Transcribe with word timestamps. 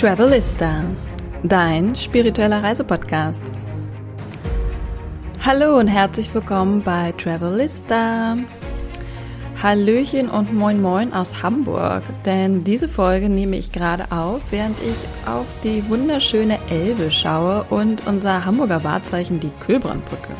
Travelista, 0.00 0.82
dein 1.42 1.94
spiritueller 1.94 2.62
Reisepodcast. 2.62 3.52
Hallo 5.44 5.78
und 5.78 5.88
herzlich 5.88 6.32
willkommen 6.32 6.80
bei 6.82 7.12
Travelista. 7.12 8.38
Hallöchen 9.62 10.30
und 10.30 10.54
moin 10.54 10.80
moin 10.80 11.12
aus 11.12 11.42
Hamburg, 11.42 12.02
denn 12.24 12.64
diese 12.64 12.88
Folge 12.88 13.28
nehme 13.28 13.58
ich 13.58 13.72
gerade 13.72 14.10
auf, 14.10 14.40
während 14.48 14.78
ich 14.80 15.28
auf 15.28 15.44
die 15.62 15.86
wunderschöne 15.90 16.58
Elbe 16.70 17.10
schaue 17.10 17.64
und 17.64 18.06
unser 18.06 18.46
Hamburger 18.46 18.82
Wahrzeichen 18.82 19.38
die 19.38 19.52
Kühlbrandbrücke. 19.66 20.32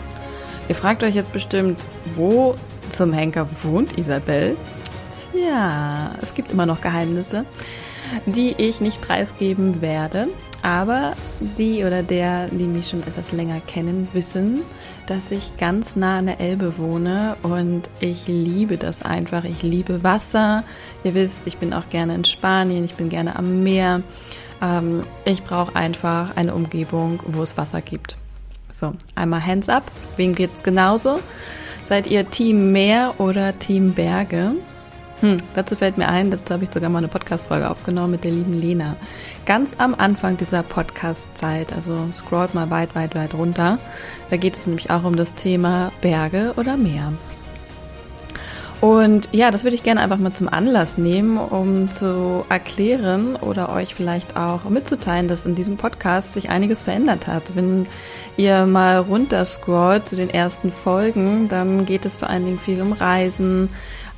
Ihr 0.70 0.74
fragt 0.74 1.02
euch 1.02 1.14
jetzt 1.14 1.32
bestimmt, 1.32 1.86
wo 2.14 2.54
zum 2.92 3.12
Henker 3.12 3.46
wohnt 3.62 3.98
Isabel? 3.98 4.56
Tja, 5.32 6.12
es 6.22 6.32
gibt 6.32 6.50
immer 6.50 6.64
noch 6.64 6.80
Geheimnisse, 6.80 7.44
die 8.26 8.54
ich 8.58 8.80
nicht 8.80 9.00
preisgeben 9.00 9.80
werde. 9.80 10.28
Aber 10.62 11.14
die 11.56 11.84
oder 11.84 12.02
der, 12.02 12.48
die 12.48 12.66
mich 12.66 12.90
schon 12.90 13.00
etwas 13.00 13.32
länger 13.32 13.60
kennen, 13.60 14.08
wissen, 14.12 14.60
dass 15.06 15.30
ich 15.30 15.56
ganz 15.56 15.96
nah 15.96 16.18
an 16.18 16.26
der 16.26 16.40
Elbe 16.40 16.76
wohne 16.76 17.36
und 17.42 17.88
ich 18.00 18.26
liebe 18.26 18.76
das 18.76 19.02
einfach. 19.02 19.44
Ich 19.44 19.62
liebe 19.62 20.04
Wasser. 20.04 20.64
Ihr 21.02 21.14
wisst, 21.14 21.46
ich 21.46 21.56
bin 21.56 21.72
auch 21.72 21.88
gerne 21.88 22.14
in 22.14 22.24
Spanien, 22.24 22.84
ich 22.84 22.94
bin 22.94 23.08
gerne 23.08 23.36
am 23.36 23.62
Meer. 23.62 24.02
Ähm, 24.60 25.04
ich 25.24 25.44
brauche 25.44 25.74
einfach 25.74 26.36
eine 26.36 26.54
Umgebung, 26.54 27.20
wo 27.26 27.42
es 27.42 27.56
Wasser 27.56 27.80
gibt. 27.80 28.16
So, 28.68 28.92
einmal 29.14 29.44
Hands 29.44 29.68
up. 29.68 29.84
Wem 30.16 30.34
geht's 30.34 30.62
genauso? 30.62 31.20
Seid 31.86 32.06
ihr 32.06 32.28
Team 32.28 32.70
Meer 32.70 33.14
oder 33.18 33.58
Team 33.58 33.94
Berge? 33.94 34.52
Hm, 35.20 35.36
dazu 35.54 35.76
fällt 35.76 35.98
mir 35.98 36.08
ein, 36.08 36.30
dazu 36.30 36.54
habe 36.54 36.64
ich 36.64 36.72
sogar 36.72 36.88
mal 36.88 36.98
eine 36.98 37.08
Podcast-Folge 37.08 37.70
aufgenommen 37.70 38.12
mit 38.12 38.24
der 38.24 38.30
lieben 38.30 38.54
Lena. 38.54 38.96
Ganz 39.44 39.74
am 39.76 39.94
Anfang 39.94 40.38
dieser 40.38 40.62
Podcast-Zeit, 40.62 41.74
also 41.74 42.08
scrollt 42.10 42.54
mal 42.54 42.70
weit, 42.70 42.94
weit, 42.94 43.14
weit 43.14 43.34
runter. 43.34 43.78
Da 44.30 44.36
geht 44.38 44.56
es 44.56 44.66
nämlich 44.66 44.90
auch 44.90 45.04
um 45.04 45.16
das 45.16 45.34
Thema 45.34 45.92
Berge 46.00 46.54
oder 46.56 46.78
Meer. 46.78 47.12
Und 48.80 49.28
ja, 49.32 49.50
das 49.50 49.62
würde 49.62 49.74
ich 49.74 49.82
gerne 49.82 50.00
einfach 50.00 50.16
mal 50.16 50.32
zum 50.32 50.48
Anlass 50.48 50.96
nehmen, 50.96 51.36
um 51.36 51.92
zu 51.92 52.46
erklären 52.48 53.36
oder 53.36 53.70
euch 53.70 53.94
vielleicht 53.94 54.38
auch 54.38 54.64
mitzuteilen, 54.64 55.28
dass 55.28 55.44
in 55.44 55.54
diesem 55.54 55.76
Podcast 55.76 56.32
sich 56.32 56.48
einiges 56.48 56.80
verändert 56.80 57.26
hat. 57.26 57.54
Wenn 57.54 57.86
ihr 58.38 58.64
mal 58.64 58.96
runterscrollt 58.96 60.08
zu 60.08 60.16
den 60.16 60.30
ersten 60.30 60.72
Folgen, 60.72 61.50
dann 61.50 61.84
geht 61.84 62.06
es 62.06 62.16
vor 62.16 62.30
allen 62.30 62.46
Dingen 62.46 62.58
viel 62.58 62.80
um 62.80 62.92
Reisen, 62.92 63.68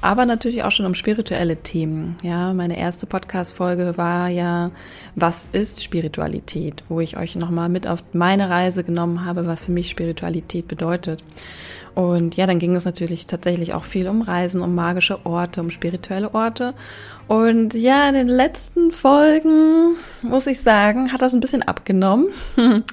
aber 0.02 0.26
natürlich 0.26 0.64
auch 0.64 0.72
schon 0.72 0.84
um 0.84 0.94
spirituelle 0.94 1.56
Themen. 1.56 2.16
Ja, 2.22 2.52
meine 2.52 2.76
erste 2.76 3.06
Podcast-Folge 3.06 3.96
war 3.96 4.28
ja, 4.28 4.72
was 5.14 5.48
ist 5.52 5.82
Spiritualität? 5.82 6.82
Wo 6.88 7.00
ich 7.00 7.16
euch 7.16 7.36
nochmal 7.36 7.68
mit 7.68 7.86
auf 7.86 8.02
meine 8.12 8.50
Reise 8.50 8.84
genommen 8.84 9.24
habe, 9.24 9.46
was 9.46 9.64
für 9.64 9.72
mich 9.72 9.88
Spiritualität 9.88 10.66
bedeutet. 10.68 11.22
Und 11.94 12.36
ja, 12.36 12.46
dann 12.46 12.58
ging 12.58 12.74
es 12.74 12.84
natürlich 12.84 13.26
tatsächlich 13.26 13.74
auch 13.74 13.84
viel 13.84 14.08
um 14.08 14.22
Reisen, 14.22 14.60
um 14.60 14.74
magische 14.74 15.24
Orte, 15.24 15.60
um 15.60 15.70
spirituelle 15.70 16.34
Orte. 16.34 16.74
Und 17.28 17.74
ja, 17.74 18.08
in 18.08 18.14
den 18.14 18.28
letzten 18.28 18.90
Folgen, 18.90 19.96
muss 20.22 20.46
ich 20.46 20.60
sagen, 20.60 21.12
hat 21.12 21.22
das 21.22 21.32
ein 21.32 21.40
bisschen 21.40 21.62
abgenommen. 21.62 22.26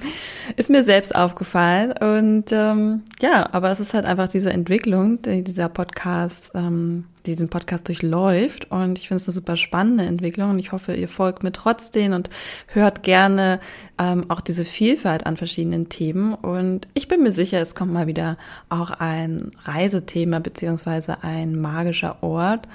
ist 0.56 0.70
mir 0.70 0.82
selbst 0.84 1.14
aufgefallen. 1.14 1.92
Und 1.92 2.52
ähm, 2.52 3.02
ja, 3.20 3.48
aber 3.52 3.70
es 3.70 3.80
ist 3.80 3.92
halt 3.92 4.06
einfach 4.06 4.28
diese 4.28 4.52
Entwicklung, 4.52 5.20
die 5.22 5.44
dieser 5.44 5.68
Podcast, 5.68 6.52
ähm, 6.54 7.04
diesen 7.26 7.48
Podcast 7.48 7.88
durchläuft. 7.88 8.70
Und 8.70 8.98
ich 8.98 9.08
finde 9.08 9.20
es 9.20 9.28
eine 9.28 9.34
super 9.34 9.56
spannende 9.56 10.04
Entwicklung. 10.04 10.50
Und 10.50 10.58
ich 10.58 10.72
hoffe, 10.72 10.94
ihr 10.94 11.08
folgt 11.08 11.42
mir 11.42 11.52
trotzdem 11.52 12.12
und 12.12 12.30
hört 12.68 13.02
gerne 13.02 13.60
ähm, 13.98 14.30
auch 14.30 14.40
diese 14.40 14.64
Vielfalt 14.64 15.26
an 15.26 15.36
verschiedenen 15.36 15.88
Themen. 15.88 16.34
Und 16.34 16.88
ich 16.94 17.08
bin 17.08 17.22
mir 17.22 17.32
sicher, 17.32 17.60
es 17.60 17.74
kommt 17.74 17.92
mal 17.92 18.06
wieder 18.06 18.38
auch 18.68 18.90
ein 18.90 19.50
Reisethema 19.64 20.38
beziehungsweise 20.38 21.22
ein 21.22 21.60
magischer 21.60 22.22
Ort. 22.22 22.66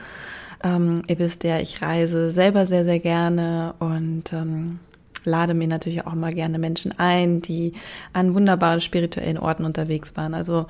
Ähm, 0.65 1.03
ihr 1.07 1.19
wisst 1.19 1.43
ja, 1.43 1.59
ich 1.59 1.83
reise 1.83 2.31
selber 2.31 2.65
sehr, 2.65 2.85
sehr 2.85 2.99
gerne 2.99 3.75
und 3.77 4.33
ähm, 4.33 4.79
lade 5.23 5.53
mir 5.53 5.67
natürlich 5.67 6.07
auch 6.07 6.15
mal 6.15 6.33
gerne 6.33 6.57
Menschen 6.57 6.91
ein, 6.97 7.39
die 7.39 7.73
an 8.13 8.33
wunderbaren 8.33 8.81
spirituellen 8.81 9.37
Orten 9.37 9.63
unterwegs 9.63 10.17
waren. 10.17 10.33
Also 10.33 10.65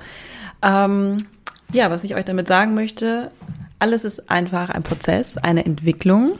ähm, 0.62 1.26
ja, 1.72 1.90
was 1.90 2.04
ich 2.04 2.14
euch 2.14 2.26
damit 2.26 2.46
sagen 2.46 2.74
möchte, 2.74 3.30
alles 3.78 4.04
ist 4.04 4.30
einfach 4.30 4.68
ein 4.68 4.82
Prozess, 4.82 5.38
eine 5.38 5.64
Entwicklung. 5.64 6.38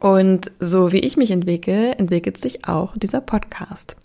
Und 0.00 0.50
so 0.58 0.92
wie 0.92 0.98
ich 0.98 1.16
mich 1.16 1.30
entwickle, 1.30 1.92
entwickelt 1.96 2.38
sich 2.38 2.66
auch 2.66 2.96
dieser 2.96 3.20
Podcast. 3.20 3.96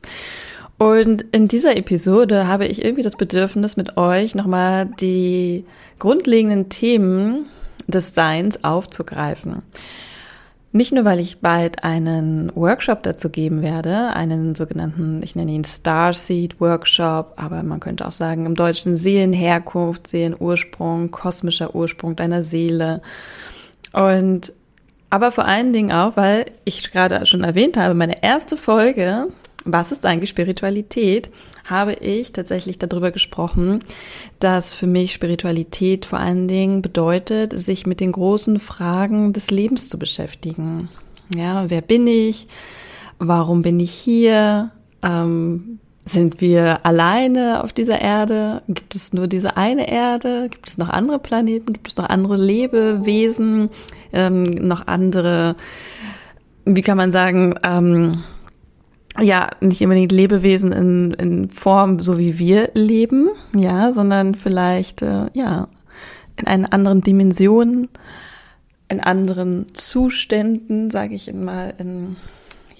Und 0.77 1.23
in 1.31 1.47
dieser 1.47 1.75
Episode 1.77 2.47
habe 2.47 2.67
ich 2.67 2.83
irgendwie 2.83 3.03
das 3.03 3.15
Bedürfnis, 3.15 3.77
mit 3.77 3.97
euch 3.97 4.35
nochmal 4.35 4.85
die 4.99 5.65
grundlegenden 5.97 6.69
Themen 6.69 7.47
des 7.87 8.13
Seins 8.13 8.63
aufzugreifen. 8.63 9.61
Nicht 10.73 10.93
nur, 10.93 11.03
weil 11.03 11.19
ich 11.19 11.39
bald 11.39 11.83
einen 11.83 12.49
Workshop 12.55 13.03
dazu 13.03 13.29
geben 13.29 13.61
werde, 13.61 14.13
einen 14.13 14.55
sogenannten, 14.55 15.21
ich 15.21 15.35
nenne 15.35 15.51
ihn 15.51 15.65
Starseed 15.65 16.61
Workshop, 16.61 17.33
aber 17.35 17.61
man 17.63 17.81
könnte 17.81 18.07
auch 18.07 18.11
sagen 18.11 18.45
im 18.45 18.55
Deutschen 18.55 18.95
Seelenherkunft, 18.95 20.07
Seelenursprung, 20.07 21.11
kosmischer 21.11 21.75
Ursprung 21.75 22.15
deiner 22.15 22.45
Seele. 22.45 23.01
Und 23.91 24.53
aber 25.09 25.33
vor 25.33 25.43
allen 25.43 25.73
Dingen 25.73 25.91
auch, 25.91 26.15
weil 26.15 26.45
ich 26.63 26.89
gerade 26.89 27.25
schon 27.25 27.43
erwähnt 27.43 27.75
habe, 27.75 27.93
meine 27.93 28.23
erste 28.23 28.55
Folge 28.55 29.27
was 29.63 29.91
ist 29.91 30.05
eigentlich 30.05 30.29
Spiritualität, 30.29 31.29
habe 31.65 31.93
ich 31.93 32.31
tatsächlich 32.31 32.79
darüber 32.79 33.11
gesprochen, 33.11 33.83
dass 34.39 34.73
für 34.73 34.87
mich 34.87 35.13
Spiritualität 35.13 36.05
vor 36.05 36.19
allen 36.19 36.47
Dingen 36.47 36.81
bedeutet, 36.81 37.59
sich 37.59 37.85
mit 37.85 37.99
den 37.99 38.11
großen 38.11 38.59
Fragen 38.59 39.33
des 39.33 39.51
Lebens 39.51 39.89
zu 39.89 39.99
beschäftigen. 39.99 40.89
Ja, 41.35 41.69
wer 41.69 41.81
bin 41.81 42.07
ich? 42.07 42.47
Warum 43.19 43.61
bin 43.61 43.79
ich 43.79 43.91
hier? 43.91 44.71
Ähm, 45.03 45.79
sind 46.03 46.41
wir 46.41 46.85
alleine 46.85 47.63
auf 47.63 47.73
dieser 47.73 48.01
Erde? 48.01 48.63
Gibt 48.67 48.95
es 48.95 49.13
nur 49.13 49.27
diese 49.27 49.57
eine 49.57 49.89
Erde? 49.89 50.49
Gibt 50.49 50.67
es 50.67 50.77
noch 50.77 50.89
andere 50.89 51.19
Planeten? 51.19 51.73
Gibt 51.73 51.89
es 51.89 51.97
noch 51.97 52.09
andere 52.09 52.37
Lebewesen? 52.37 53.69
Ähm, 54.11 54.43
noch 54.45 54.87
andere, 54.87 55.55
wie 56.65 56.81
kann 56.81 56.97
man 56.97 57.11
sagen, 57.11 57.55
ähm, 57.63 58.23
ja, 59.19 59.49
nicht 59.59 59.81
unbedingt 59.81 60.11
Lebewesen 60.11 60.71
in, 60.71 61.11
in 61.13 61.49
Form, 61.49 61.99
so 61.99 62.17
wie 62.17 62.39
wir 62.39 62.71
leben, 62.73 63.29
ja, 63.55 63.91
sondern 63.93 64.35
vielleicht, 64.35 65.01
äh, 65.01 65.27
ja, 65.33 65.67
in 66.37 66.47
einer 66.47 66.71
anderen 66.71 67.01
Dimension, 67.01 67.89
in 68.87 68.99
anderen 69.01 69.73
Zuständen, 69.73 70.91
sage 70.91 71.15
ich 71.15 71.31
mal, 71.33 71.73
in 71.77 72.15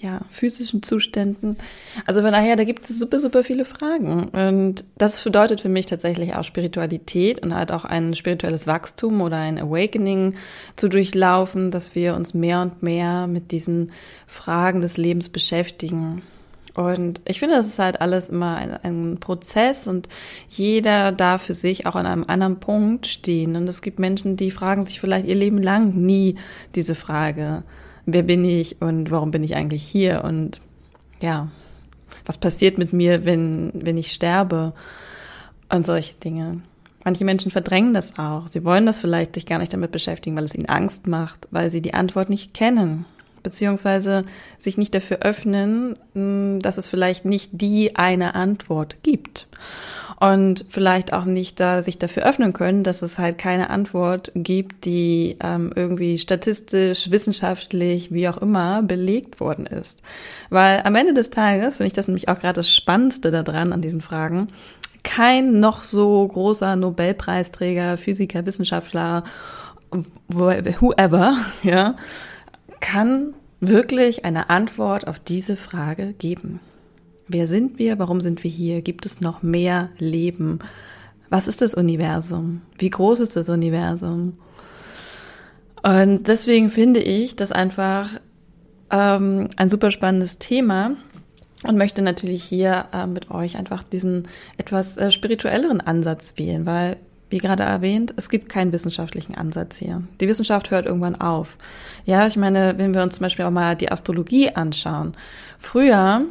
ja, 0.02 0.22
physischen 0.30 0.82
Zuständen. 0.82 1.56
Also 2.06 2.22
von 2.22 2.32
daher, 2.32 2.56
da 2.56 2.64
gibt 2.64 2.84
es 2.84 2.98
super, 2.98 3.20
super 3.20 3.44
viele 3.44 3.64
Fragen. 3.64 4.24
Und 4.30 4.84
das 4.98 5.22
bedeutet 5.22 5.60
für 5.60 5.68
mich 5.68 5.86
tatsächlich 5.86 6.34
auch 6.34 6.42
Spiritualität 6.42 7.40
und 7.40 7.54
halt 7.54 7.70
auch 7.70 7.84
ein 7.84 8.14
spirituelles 8.14 8.66
Wachstum 8.66 9.20
oder 9.20 9.36
ein 9.36 9.60
Awakening 9.60 10.34
zu 10.74 10.88
durchlaufen, 10.88 11.70
dass 11.70 11.94
wir 11.94 12.16
uns 12.16 12.34
mehr 12.34 12.62
und 12.62 12.82
mehr 12.82 13.28
mit 13.28 13.52
diesen 13.52 13.92
Fragen 14.26 14.80
des 14.80 14.96
Lebens 14.96 15.28
beschäftigen. 15.28 16.22
Und 16.74 17.20
ich 17.24 17.38
finde, 17.38 17.54
das 17.54 17.66
ist 17.66 17.78
halt 17.78 18.00
alles 18.00 18.30
immer 18.30 18.56
ein, 18.56 18.74
ein, 18.82 19.18
Prozess 19.20 19.86
und 19.86 20.08
jeder 20.48 21.12
darf 21.12 21.42
für 21.42 21.54
sich 21.54 21.86
auch 21.86 21.94
an 21.94 22.06
einem 22.06 22.24
anderen 22.26 22.60
Punkt 22.60 23.06
stehen. 23.06 23.56
Und 23.56 23.68
es 23.68 23.82
gibt 23.82 23.98
Menschen, 23.98 24.36
die 24.36 24.50
fragen 24.50 24.82
sich 24.82 24.98
vielleicht 24.98 25.28
ihr 25.28 25.34
Leben 25.34 25.62
lang 25.62 25.94
nie 25.94 26.36
diese 26.74 26.94
Frage 26.94 27.62
wer 28.06 28.22
bin 28.22 28.44
ich 28.44 28.80
und 28.80 29.10
warum 29.10 29.30
bin 29.30 29.44
ich 29.44 29.54
eigentlich 29.54 29.82
hier 29.82 30.24
und 30.24 30.60
ja, 31.20 31.50
was 32.26 32.38
passiert 32.38 32.78
mit 32.78 32.92
mir, 32.92 33.24
wenn, 33.24 33.72
wenn 33.74 33.96
ich 33.96 34.12
sterbe 34.12 34.72
und 35.68 35.86
solche 35.86 36.14
Dinge. 36.14 36.60
Manche 37.04 37.24
Menschen 37.24 37.50
verdrängen 37.50 37.94
das 37.94 38.18
auch. 38.18 38.46
Sie 38.46 38.64
wollen 38.64 38.86
das 38.86 38.98
vielleicht 38.98 39.34
sich 39.34 39.46
gar 39.46 39.58
nicht 39.58 39.72
damit 39.72 39.90
beschäftigen, 39.90 40.36
weil 40.36 40.44
es 40.44 40.54
ihnen 40.54 40.68
Angst 40.68 41.06
macht, 41.06 41.48
weil 41.50 41.70
sie 41.70 41.80
die 41.80 41.94
Antwort 41.94 42.30
nicht 42.30 42.54
kennen, 42.54 43.06
beziehungsweise 43.42 44.24
sich 44.58 44.78
nicht 44.78 44.94
dafür 44.94 45.18
öffnen, 45.18 45.96
hm, 46.14 46.60
dass 46.60 46.78
es 46.78 46.88
vielleicht 46.88 47.24
nicht 47.24 47.50
die 47.52 47.96
eine 47.96 48.34
Antwort 48.34 49.02
gibt 49.02 49.48
und 50.22 50.66
vielleicht 50.68 51.12
auch 51.12 51.24
nicht 51.24 51.58
da 51.58 51.82
sich 51.82 51.98
dafür 51.98 52.22
öffnen 52.22 52.52
können, 52.52 52.84
dass 52.84 53.02
es 53.02 53.18
halt 53.18 53.38
keine 53.38 53.70
Antwort 53.70 54.30
gibt, 54.36 54.84
die 54.84 55.36
ähm, 55.42 55.72
irgendwie 55.74 56.16
statistisch, 56.16 57.10
wissenschaftlich, 57.10 58.12
wie 58.12 58.28
auch 58.28 58.36
immer 58.36 58.84
belegt 58.84 59.40
worden 59.40 59.66
ist. 59.66 60.00
Weil 60.48 60.82
am 60.84 60.94
Ende 60.94 61.12
des 61.12 61.30
Tages, 61.30 61.78
finde 61.78 61.88
ich 61.88 61.92
das 61.92 62.06
nämlich 62.06 62.28
auch 62.28 62.38
gerade 62.38 62.54
das 62.54 62.72
Spannendste 62.72 63.32
daran 63.32 63.72
an 63.72 63.82
diesen 63.82 64.00
Fragen, 64.00 64.46
kein 65.02 65.58
noch 65.58 65.82
so 65.82 66.28
großer 66.28 66.76
Nobelpreisträger, 66.76 67.96
Physiker, 67.96 68.46
Wissenschaftler, 68.46 69.24
whoever, 70.28 71.36
ja, 71.64 71.96
kann 72.78 73.34
wirklich 73.58 74.24
eine 74.24 74.50
Antwort 74.50 75.08
auf 75.08 75.18
diese 75.18 75.56
Frage 75.56 76.12
geben. 76.12 76.60
Wer 77.32 77.48
sind 77.48 77.78
wir? 77.78 77.98
Warum 77.98 78.20
sind 78.20 78.44
wir 78.44 78.50
hier? 78.50 78.82
Gibt 78.82 79.06
es 79.06 79.22
noch 79.22 79.42
mehr 79.42 79.88
Leben? 79.98 80.58
Was 81.30 81.48
ist 81.48 81.62
das 81.62 81.72
Universum? 81.72 82.60
Wie 82.76 82.90
groß 82.90 83.20
ist 83.20 83.36
das 83.36 83.48
Universum? 83.48 84.34
Und 85.82 86.28
deswegen 86.28 86.68
finde 86.68 87.00
ich 87.00 87.34
das 87.34 87.50
einfach 87.50 88.10
ähm, 88.90 89.48
ein 89.56 89.70
super 89.70 89.90
spannendes 89.90 90.36
Thema 90.36 90.96
und 91.66 91.78
möchte 91.78 92.02
natürlich 92.02 92.44
hier 92.44 92.84
äh, 92.92 93.06
mit 93.06 93.30
euch 93.30 93.56
einfach 93.56 93.82
diesen 93.82 94.28
etwas 94.58 94.98
äh, 94.98 95.10
spirituelleren 95.10 95.80
Ansatz 95.80 96.34
wählen, 96.36 96.66
weil 96.66 96.98
wie 97.30 97.38
gerade 97.38 97.62
erwähnt, 97.62 98.12
es 98.18 98.28
gibt 98.28 98.50
keinen 98.50 98.72
wissenschaftlichen 98.72 99.34
Ansatz 99.34 99.78
hier. 99.78 100.02
Die 100.20 100.28
Wissenschaft 100.28 100.70
hört 100.70 100.84
irgendwann 100.84 101.18
auf. 101.18 101.56
Ja, 102.04 102.26
ich 102.26 102.36
meine, 102.36 102.76
wenn 102.76 102.92
wir 102.92 103.02
uns 103.02 103.14
zum 103.16 103.22
Beispiel 103.22 103.46
auch 103.46 103.50
mal 103.50 103.74
die 103.74 103.90
Astrologie 103.90 104.50
anschauen. 104.50 105.14
Früher 105.56 106.26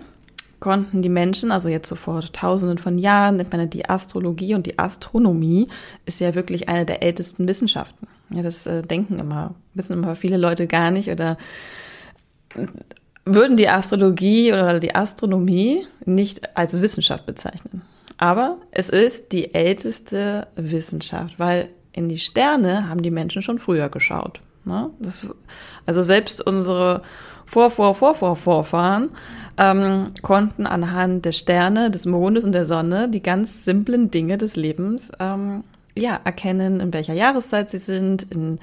konnten 0.62 1.02
die 1.02 1.10
Menschen, 1.10 1.52
also 1.52 1.68
jetzt 1.68 1.90
so 1.90 1.96
vor 1.96 2.22
tausenden 2.22 2.78
von 2.78 2.98
Jahren, 2.98 3.36
nennt 3.36 3.52
man 3.52 3.70
die 3.70 3.90
Astrologie 3.90 4.56
und 4.56 4.66
die 4.66 4.80
Astronomie 4.80 5.68
ist 6.06 6.22
ja 6.22 6.34
wirklich 6.36 6.70
eine 6.70 6.86
der 6.86 7.04
ältesten 7.04 7.48
Wissenschaften. 7.48 8.08
Ja, 8.30 8.44
das 8.44 8.66
äh, 8.68 8.82
denken 8.82 9.20
immer, 9.20 9.56
wissen 9.74 9.94
immer 9.94 10.16
viele 10.16 10.38
Leute 10.38 10.68
gar 10.68 10.92
nicht 10.92 11.10
oder 11.10 11.38
würden 13.26 13.58
die 13.58 13.68
Astrologie 13.68 14.54
oder 14.54 14.80
die 14.80 14.96
Astronomie 14.96 15.86
nicht 16.06 16.56
als 16.56 16.82
Wissenschaft 16.82 17.26
bezeichnen. 17.26 17.82
Aber 18.18 18.58
es 18.72 18.90
ist 18.90 19.32
die 19.32 19.54
älteste 19.54 20.48
Wissenschaft, 20.56 21.40
weil 21.40 21.70
in 21.92 22.08
die 22.08 22.20
Sterne 22.20 22.88
haben 22.88 23.02
die 23.02 23.12
Menschen 23.12 23.42
schon 23.42 23.60
früher 23.60 23.90
geschaut. 23.90 24.42
Ne? 24.64 24.92
Das, 25.00 25.28
also 25.88 26.04
selbst 26.04 26.46
unsere 26.46 27.02
Vor, 27.52 27.70
Vor, 27.70 27.94
Vor, 27.96 28.16
Vor, 28.16 28.38
Vorfahren 28.38 29.10
ähm, 29.58 30.14
konnten 30.22 30.66
anhand 30.66 31.26
der 31.26 31.34
Sterne, 31.34 31.92
des 31.92 32.06
Mondes 32.06 32.46
und 32.46 32.54
der 32.54 32.66
Sonne 32.66 33.10
die 33.10 33.22
ganz 33.22 33.66
simplen 33.66 34.10
Dinge 34.10 34.38
des 34.38 34.56
Lebens 34.56 35.12
ähm, 35.20 35.66
ja, 35.94 36.18
erkennen, 36.24 36.80
in 36.80 36.94
welcher 36.94 37.14
Jahreszeit 37.14 37.70
sie 37.70 37.80
sind, 37.80 38.24
in 38.32 38.60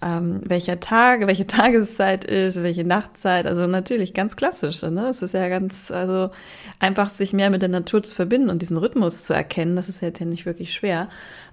ähm, 0.00 0.42
welcher 0.44 0.78
Tage, 0.78 1.26
welche 1.26 1.46
Tageszeit 1.48 2.24
ist, 2.24 2.62
welche 2.62 2.84
Nachtzeit. 2.84 3.48
Also 3.48 3.66
natürlich 3.66 4.14
ganz 4.14 4.36
klassisch. 4.36 4.80
Ne? 4.82 5.08
Es 5.08 5.22
ist 5.22 5.34
ja 5.34 5.48
ganz, 5.48 5.90
also 5.90 6.30
einfach 6.78 7.10
sich 7.10 7.32
mehr 7.32 7.50
mit 7.50 7.62
der 7.62 7.68
Natur 7.68 8.00
zu 8.04 8.14
verbinden 8.14 8.48
und 8.48 8.62
diesen 8.62 8.76
Rhythmus 8.76 9.24
zu 9.24 9.34
erkennen, 9.34 9.74
das 9.74 9.88
ist 9.88 10.02
jetzt 10.02 10.20
ja 10.20 10.26
nicht 10.26 10.46
wirklich 10.46 10.72
schwer. 10.72 11.08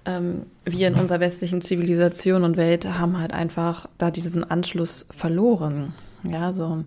Ähm, 0.06 0.42
wir 0.64 0.86
in 0.86 0.94
unserer 0.94 1.18
westlichen 1.18 1.60
Zivilisation 1.60 2.44
und 2.44 2.56
Welt 2.56 2.84
haben 2.84 3.18
halt 3.18 3.32
einfach 3.32 3.88
da 3.98 4.12
diesen 4.12 4.48
Anschluss 4.48 5.08
verloren. 5.10 5.92
Ja, 6.24 6.52
so 6.52 6.84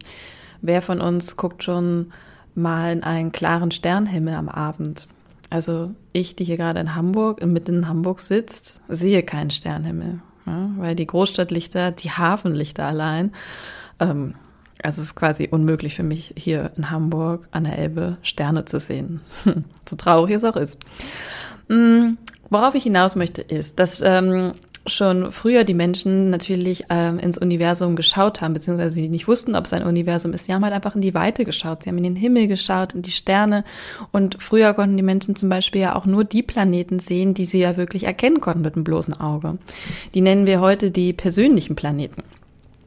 wer 0.61 0.81
von 0.81 1.01
uns 1.01 1.37
guckt 1.37 1.63
schon 1.63 2.11
mal 2.55 2.91
in 2.91 3.03
einen 3.03 3.31
klaren 3.31 3.71
Sternhimmel 3.71 4.35
am 4.35 4.49
Abend? 4.49 5.07
Also 5.49 5.91
ich, 6.13 6.35
die 6.35 6.43
hier 6.43 6.57
gerade 6.57 6.79
in 6.79 6.95
Hamburg, 6.95 7.45
mitten 7.45 7.79
in 7.79 7.87
Hamburg 7.87 8.19
sitzt, 8.21 8.81
sehe 8.87 9.23
keinen 9.23 9.51
Sternhimmel 9.51 10.21
ja, 10.45 10.69
weil 10.77 10.95
die 10.95 11.07
Großstadtlichter, 11.07 11.91
die 11.91 12.11
Hafenlichter 12.11 12.85
allein, 12.85 13.31
ähm, 13.99 14.35
also 14.83 14.99
es 14.99 15.09
ist 15.09 15.15
quasi 15.15 15.47
unmöglich 15.51 15.95
für 15.95 16.03
mich, 16.03 16.33
hier 16.35 16.71
in 16.75 16.89
Hamburg 16.89 17.47
an 17.51 17.65
der 17.65 17.77
Elbe 17.77 18.17
Sterne 18.23 18.65
zu 18.65 18.79
sehen. 18.79 19.21
so 19.87 19.95
traurig 19.95 20.35
es 20.35 20.43
auch 20.43 20.55
ist. 20.55 20.83
Mhm, 21.67 22.17
worauf 22.49 22.73
ich 22.73 22.83
hinaus 22.83 23.15
möchte, 23.15 23.41
ist, 23.41 23.79
dass 23.79 24.01
ähm, 24.01 24.53
schon 24.87 25.31
früher 25.31 25.63
die 25.63 25.73
Menschen 25.73 26.29
natürlich 26.29 26.85
ähm, 26.89 27.19
ins 27.19 27.37
Universum 27.37 27.95
geschaut 27.95 28.41
haben, 28.41 28.53
beziehungsweise 28.53 28.95
sie 28.95 29.09
nicht 29.09 29.27
wussten, 29.27 29.55
ob 29.55 29.65
es 29.65 29.73
ein 29.73 29.83
Universum 29.83 30.33
ist. 30.33 30.45
Sie 30.45 30.53
haben 30.53 30.63
halt 30.63 30.73
einfach 30.73 30.95
in 30.95 31.01
die 31.01 31.13
Weite 31.13 31.45
geschaut, 31.45 31.83
sie 31.83 31.89
haben 31.89 31.97
in 31.97 32.03
den 32.03 32.15
Himmel 32.15 32.47
geschaut, 32.47 32.93
in 32.93 33.01
die 33.01 33.11
Sterne. 33.11 33.63
Und 34.11 34.41
früher 34.41 34.73
konnten 34.73 34.97
die 34.97 35.03
Menschen 35.03 35.35
zum 35.35 35.49
Beispiel 35.49 35.81
ja 35.81 35.95
auch 35.95 36.05
nur 36.05 36.23
die 36.23 36.43
Planeten 36.43 36.99
sehen, 36.99 37.33
die 37.33 37.45
sie 37.45 37.59
ja 37.59 37.77
wirklich 37.77 38.03
erkennen 38.03 38.41
konnten 38.41 38.61
mit 38.61 38.75
dem 38.75 38.83
bloßen 38.83 39.19
Auge. 39.19 39.57
Die 40.13 40.21
nennen 40.21 40.45
wir 40.45 40.61
heute 40.61 40.91
die 40.91 41.13
persönlichen 41.13 41.75
Planeten. 41.75 42.23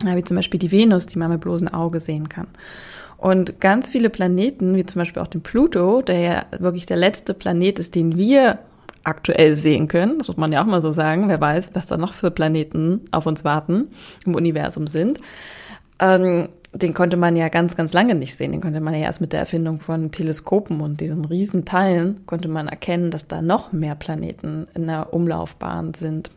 Ja, 0.05 0.17
wie 0.17 0.25
zum 0.25 0.37
Beispiel 0.37 0.58
die 0.58 0.73
Venus, 0.73 1.06
die 1.06 1.19
man 1.19 1.31
mit 1.31 1.40
bloßem 1.40 1.69
Auge 1.69 2.00
sehen 2.00 2.29
kann. 2.29 2.49
Und 3.17 3.61
ganz 3.61 3.88
viele 3.90 4.11
Planeten, 4.11 4.75
wie 4.76 4.85
zum 4.85 5.00
Beispiel 5.00 5.23
auch 5.23 5.29
den 5.29 5.43
Pluto, 5.43 6.02
der 6.02 6.19
ja 6.19 6.47
wirklich 6.58 6.85
der 6.85 6.97
letzte 6.97 7.32
Planet 7.32 7.79
ist, 7.79 7.94
den 7.94 8.19
wir 8.19 8.58
aktuell 9.04 9.56
sehen 9.56 9.88
können. 9.88 10.18
Das 10.18 10.28
muss 10.28 10.36
man 10.36 10.52
ja 10.52 10.62
auch 10.62 10.66
mal 10.66 10.80
so 10.80 10.90
sagen. 10.90 11.28
Wer 11.28 11.40
weiß, 11.40 11.70
was 11.74 11.86
da 11.86 11.96
noch 11.96 12.12
für 12.12 12.30
Planeten 12.30 13.02
auf 13.10 13.26
uns 13.26 13.44
warten 13.44 13.88
im 14.26 14.34
Universum 14.34 14.86
sind. 14.86 15.20
Ähm, 16.00 16.48
den 16.72 16.92
konnte 16.92 17.16
man 17.16 17.36
ja 17.36 17.48
ganz, 17.48 17.76
ganz 17.76 17.92
lange 17.92 18.16
nicht 18.16 18.36
sehen. 18.36 18.50
Den 18.50 18.60
konnte 18.60 18.80
man 18.80 18.94
ja 18.94 19.00
erst 19.00 19.20
mit 19.20 19.32
der 19.32 19.40
Erfindung 19.40 19.80
von 19.80 20.10
Teleskopen 20.10 20.80
und 20.80 21.00
diesen 21.00 21.24
riesen 21.24 21.64
Teilen 21.64 22.26
konnte 22.26 22.48
man 22.48 22.66
erkennen, 22.66 23.10
dass 23.10 23.28
da 23.28 23.42
noch 23.42 23.72
mehr 23.72 23.94
Planeten 23.94 24.66
in 24.74 24.88
der 24.88 25.14
Umlaufbahn 25.14 25.94
sind. 25.94 26.32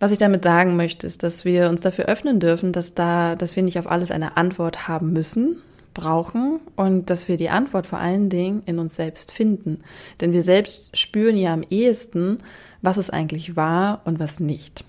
Was 0.00 0.10
ich 0.10 0.18
damit 0.18 0.42
sagen 0.44 0.76
möchte, 0.76 1.06
ist, 1.06 1.22
dass 1.22 1.44
wir 1.44 1.68
uns 1.68 1.82
dafür 1.82 2.06
öffnen 2.06 2.40
dürfen, 2.40 2.72
dass 2.72 2.94
da, 2.94 3.36
dass 3.36 3.54
wir 3.54 3.62
nicht 3.62 3.78
auf 3.78 3.88
alles 3.88 4.10
eine 4.10 4.36
Antwort 4.36 4.88
haben 4.88 5.12
müssen, 5.12 5.58
brauchen 5.94 6.60
und 6.76 7.10
dass 7.10 7.28
wir 7.28 7.36
die 7.36 7.50
Antwort 7.50 7.86
vor 7.86 7.98
allen 7.98 8.28
Dingen 8.28 8.62
in 8.66 8.78
uns 8.78 8.96
selbst 8.96 9.32
finden. 9.32 9.80
Denn 10.20 10.32
wir 10.32 10.42
selbst 10.42 10.96
spüren 10.96 11.36
ja 11.36 11.52
am 11.52 11.64
ehesten, 11.68 12.38
was 12.80 12.96
es 12.96 13.10
eigentlich 13.10 13.56
war 13.56 14.02
und 14.04 14.18
was 14.18 14.40
nicht. 14.40 14.84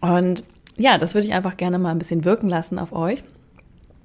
Und 0.00 0.44
ja, 0.76 0.98
das 0.98 1.14
würde 1.14 1.26
ich 1.26 1.34
einfach 1.34 1.56
gerne 1.56 1.78
mal 1.78 1.90
ein 1.90 1.98
bisschen 1.98 2.24
wirken 2.24 2.48
lassen 2.48 2.78
auf 2.78 2.92
euch. 2.92 3.22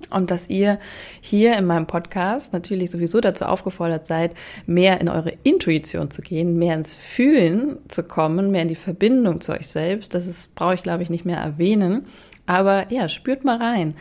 Und 0.09 0.29
dass 0.29 0.49
ihr 0.49 0.77
hier 1.21 1.57
in 1.57 1.65
meinem 1.65 1.87
Podcast 1.87 2.53
natürlich 2.53 2.91
sowieso 2.91 3.21
dazu 3.21 3.45
aufgefordert 3.45 4.07
seid, 4.07 4.35
mehr 4.65 5.01
in 5.01 5.09
eure 5.09 5.33
Intuition 5.43 6.11
zu 6.11 6.21
gehen, 6.21 6.57
mehr 6.57 6.75
ins 6.75 6.93
Fühlen 6.93 7.77
zu 7.87 8.03
kommen, 8.03 8.51
mehr 8.51 8.63
in 8.63 8.67
die 8.67 8.75
Verbindung 8.75 9.41
zu 9.41 9.53
euch 9.53 9.67
selbst. 9.67 10.13
Das 10.13 10.27
ist, 10.27 10.53
brauche 10.53 10.75
ich, 10.75 10.83
glaube 10.83 11.01
ich, 11.01 11.09
nicht 11.09 11.25
mehr 11.25 11.37
erwähnen. 11.37 12.05
Aber 12.45 12.91
ja, 12.91 13.09
spürt 13.09 13.43
mal 13.43 13.57
rein. 13.57 13.95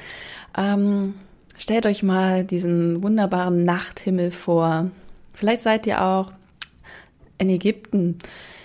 Ähm, 0.57 1.15
stellt 1.57 1.87
euch 1.87 2.03
mal 2.03 2.45
diesen 2.45 3.03
wunderbaren 3.03 3.65
Nachthimmel 3.65 4.31
vor. 4.31 4.91
Vielleicht 5.33 5.63
seid 5.63 5.87
ihr 5.87 6.03
auch 6.03 6.33
in 7.39 7.49
Ägypten, 7.49 8.19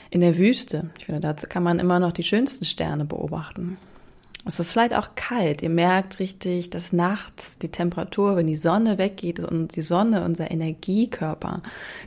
in 0.09 0.21
der 0.21 0.37
Wüste. 0.37 0.89
Ich 0.97 1.05
finde, 1.05 1.21
dazu 1.21 1.47
kann 1.47 1.63
man 1.63 1.79
immer 1.79 1.99
noch 1.99 2.11
die 2.11 2.23
schönsten 2.23 2.65
Sterne 2.65 3.05
beobachten. 3.05 3.77
Es 4.45 4.59
ist 4.59 4.71
vielleicht 4.71 4.93
auch 4.93 5.09
kalt. 5.15 5.61
Ihr 5.61 5.69
merkt 5.69 6.19
richtig, 6.19 6.69
dass 6.69 6.93
nachts 6.93 7.57
die 7.57 7.69
Temperatur, 7.69 8.37
wenn 8.37 8.47
die 8.47 8.55
Sonne 8.55 8.97
weggeht 8.97 9.39
und 9.41 9.75
die 9.75 9.81
Sonne 9.81 10.23
unser 10.23 10.49
Energiekörper. 10.49 11.61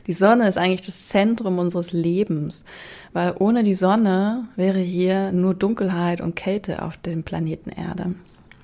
Die 0.07 0.13
Sonne 0.13 0.49
ist 0.49 0.57
eigentlich 0.57 0.81
das 0.81 1.07
Zentrum 1.09 1.59
unseres 1.59 1.91
Lebens, 1.91 2.65
weil 3.13 3.35
ohne 3.37 3.63
die 3.63 3.75
Sonne 3.75 4.47
wäre 4.55 4.79
hier 4.79 5.31
nur 5.31 5.53
Dunkelheit 5.53 6.21
und 6.21 6.35
Kälte 6.35 6.81
auf 6.81 6.97
dem 6.97 7.23
Planeten 7.23 7.69
Erde. 7.69 8.15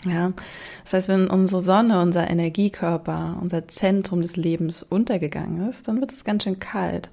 Ja, 0.05 0.31
das 0.83 0.93
heißt, 0.93 1.07
wenn 1.09 1.29
unsere 1.29 1.61
Sonne, 1.61 2.01
unser 2.01 2.29
Energiekörper, 2.29 3.37
unser 3.39 3.67
Zentrum 3.67 4.21
des 4.21 4.35
Lebens 4.35 4.81
untergegangen 4.81 5.67
ist, 5.67 5.87
dann 5.87 5.99
wird 5.99 6.11
es 6.11 6.23
ganz 6.23 6.43
schön 6.43 6.59
kalt. 6.59 7.09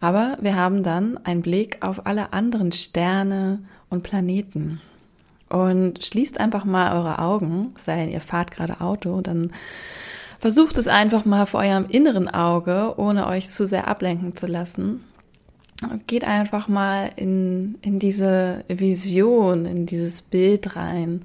Aber 0.00 0.36
wir 0.40 0.56
haben 0.56 0.82
dann 0.82 1.18
einen 1.24 1.42
Blick 1.42 1.78
auf 1.80 2.06
alle 2.06 2.32
anderen 2.32 2.72
Sterne 2.72 3.60
und 3.88 4.02
Planeten 4.02 4.80
und 5.48 6.04
schließt 6.04 6.40
einfach 6.40 6.64
mal 6.64 6.96
eure 6.96 7.18
Augen, 7.18 7.74
sei 7.76 7.96
denn 7.96 8.10
ihr 8.10 8.20
fahrt 8.20 8.50
gerade 8.50 8.80
Auto, 8.80 9.20
dann 9.20 9.52
versucht 10.38 10.78
es 10.78 10.88
einfach 10.88 11.24
mal 11.24 11.46
vor 11.46 11.60
eurem 11.60 11.86
inneren 11.88 12.28
Auge, 12.28 12.94
ohne 12.96 13.26
euch 13.26 13.48
zu 13.48 13.66
sehr 13.66 13.88
ablenken 13.88 14.36
zu 14.36 14.46
lassen. 14.46 15.04
Geht 16.06 16.24
einfach 16.24 16.68
mal 16.68 17.10
in, 17.16 17.78
in 17.82 17.98
diese 17.98 18.64
Vision, 18.68 19.66
in 19.66 19.86
dieses 19.86 20.22
Bild 20.22 20.74
rein 20.74 21.22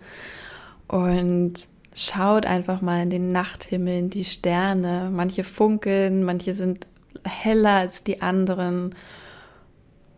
und 0.87 1.53
schaut 1.93 2.45
einfach 2.45 2.81
mal 2.81 3.01
in 3.01 3.09
den 3.09 3.31
Nachthimmel, 3.31 3.97
in 3.97 4.09
die 4.09 4.25
Sterne. 4.25 5.09
Manche 5.11 5.43
funkeln, 5.43 6.23
manche 6.23 6.53
sind 6.53 6.87
heller 7.23 7.71
als 7.71 8.03
die 8.03 8.21
anderen. 8.21 8.95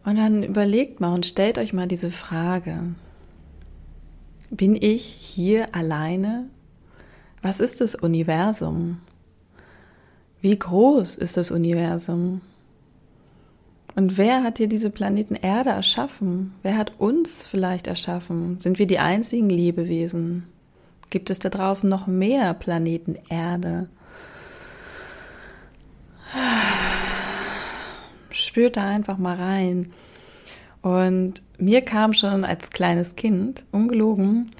Und 0.06 0.18
dann 0.18 0.44
überlegt 0.44 1.00
mal 1.00 1.14
und 1.14 1.26
stellt 1.26 1.58
euch 1.58 1.74
mal 1.74 1.88
diese 1.88 2.12
Frage. 2.12 2.96
Bin 4.56 4.78
ich 4.80 5.04
hier 5.04 5.74
alleine? 5.74 6.48
Was 7.42 7.60
ist 7.60 7.82
das 7.82 7.96
Universum? 7.96 9.00
Wie 10.42 10.60
groß 10.60 11.18
ist 11.18 11.38
das 11.38 11.50
Universum? 11.50 12.42
Und 13.96 14.20
wer 14.20 14.44
hat 14.44 14.60
hier 14.60 14.68
diese 14.68 14.92
Planeten 14.92 15.34
Erde 15.34 15.72
erschaffen? 15.72 16.54
Wer 16.62 16.78
hat 16.78 17.00
uns 17.00 17.48
vielleicht 17.48 17.88
erschaffen? 17.88 18.60
Sind 18.60 18.78
wir 18.78 18.86
die 18.86 19.00
einzigen 19.00 19.50
Lebewesen? 19.50 20.44
Gibt 21.10 21.32
es 21.32 21.40
da 21.40 21.50
draußen 21.50 21.90
noch 21.90 22.06
mehr 22.06 22.54
Planeten 22.54 23.18
Erde? 23.30 23.90
Spürt 28.30 28.78
da 28.78 28.88
einfach 28.88 29.18
mal 29.18 29.36
rein. 29.36 29.92
Und 30.84 31.42
mir 31.58 31.82
kam 31.82 32.14
schon 32.14 32.44
als 32.44 32.70
kleines 32.70 33.16
Kind, 33.16 33.64
ungelogen, 33.72 34.52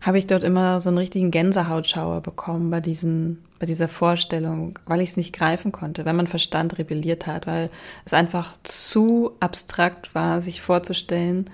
habe 0.00 0.18
ich 0.18 0.26
dort 0.26 0.44
immer 0.44 0.80
so 0.80 0.88
einen 0.88 0.98
richtigen 0.98 1.32
Gänsehautschauer 1.32 2.20
bekommen 2.20 2.70
bei 2.70 2.80
diesen, 2.80 3.42
bei 3.58 3.66
dieser 3.66 3.88
Vorstellung, 3.88 4.78
weil 4.86 5.00
ich 5.00 5.10
es 5.10 5.16
nicht 5.16 5.34
greifen 5.34 5.72
konnte, 5.72 6.04
weil 6.04 6.14
mein 6.14 6.28
Verstand 6.28 6.78
rebelliert 6.78 7.26
hat, 7.26 7.48
weil 7.48 7.70
es 8.04 8.14
einfach 8.14 8.56
zu 8.62 9.32
abstrakt 9.40 10.14
war, 10.14 10.40
sich 10.40 10.62
vorzustellen, 10.62 11.50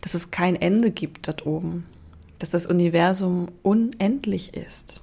dass 0.00 0.14
es 0.14 0.30
kein 0.30 0.54
Ende 0.54 0.92
gibt 0.92 1.26
dort 1.26 1.44
oben, 1.44 1.86
dass 2.38 2.50
das 2.50 2.66
Universum 2.66 3.48
unendlich 3.64 4.54
ist. 4.54 5.00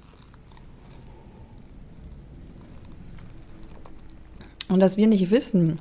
Und 4.68 4.80
dass 4.80 4.96
wir 4.96 5.06
nicht 5.06 5.30
wissen, 5.30 5.80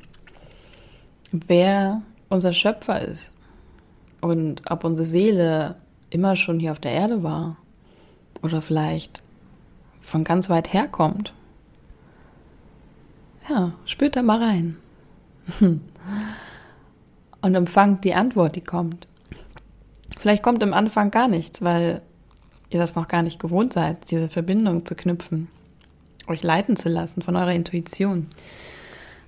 wer 1.32 2.02
unser 2.34 2.52
Schöpfer 2.52 3.02
ist 3.02 3.32
und 4.22 4.64
ob 4.70 4.84
unsere 4.84 5.06
Seele 5.06 5.76
immer 6.10 6.36
schon 6.36 6.60
hier 6.60 6.72
auf 6.72 6.80
der 6.80 6.92
Erde 6.92 7.24
war 7.24 7.58
oder 8.42 8.62
vielleicht 8.62 9.24
von 10.02 10.24
ganz 10.24 10.50
weit 10.50 10.74
herkommt. 10.74 11.34
Ja, 13.50 13.74
spürt 13.86 14.16
da 14.16 14.24
mal 14.24 14.42
rein. 14.42 14.78
Und 17.42 17.56
empfangt 17.56 18.06
die 18.06 18.14
Antwort, 18.14 18.56
die 18.56 18.62
kommt. 18.62 19.06
Vielleicht 20.18 20.44
kommt 20.44 20.64
am 20.64 20.74
Anfang 20.74 21.12
gar 21.12 21.28
nichts, 21.28 21.62
weil 21.62 22.02
ihr 22.70 22.80
das 22.80 22.96
noch 22.96 23.10
gar 23.10 23.22
nicht 23.22 23.40
gewohnt 23.42 23.74
seid, 23.74 24.10
diese 24.12 24.30
Verbindung 24.30 24.86
zu 24.86 24.96
knüpfen, 24.96 25.50
euch 26.28 26.42
leiten 26.42 26.78
zu 26.78 26.88
lassen 26.88 27.22
von 27.22 27.36
eurer 27.36 27.52
Intuition. 27.52 28.28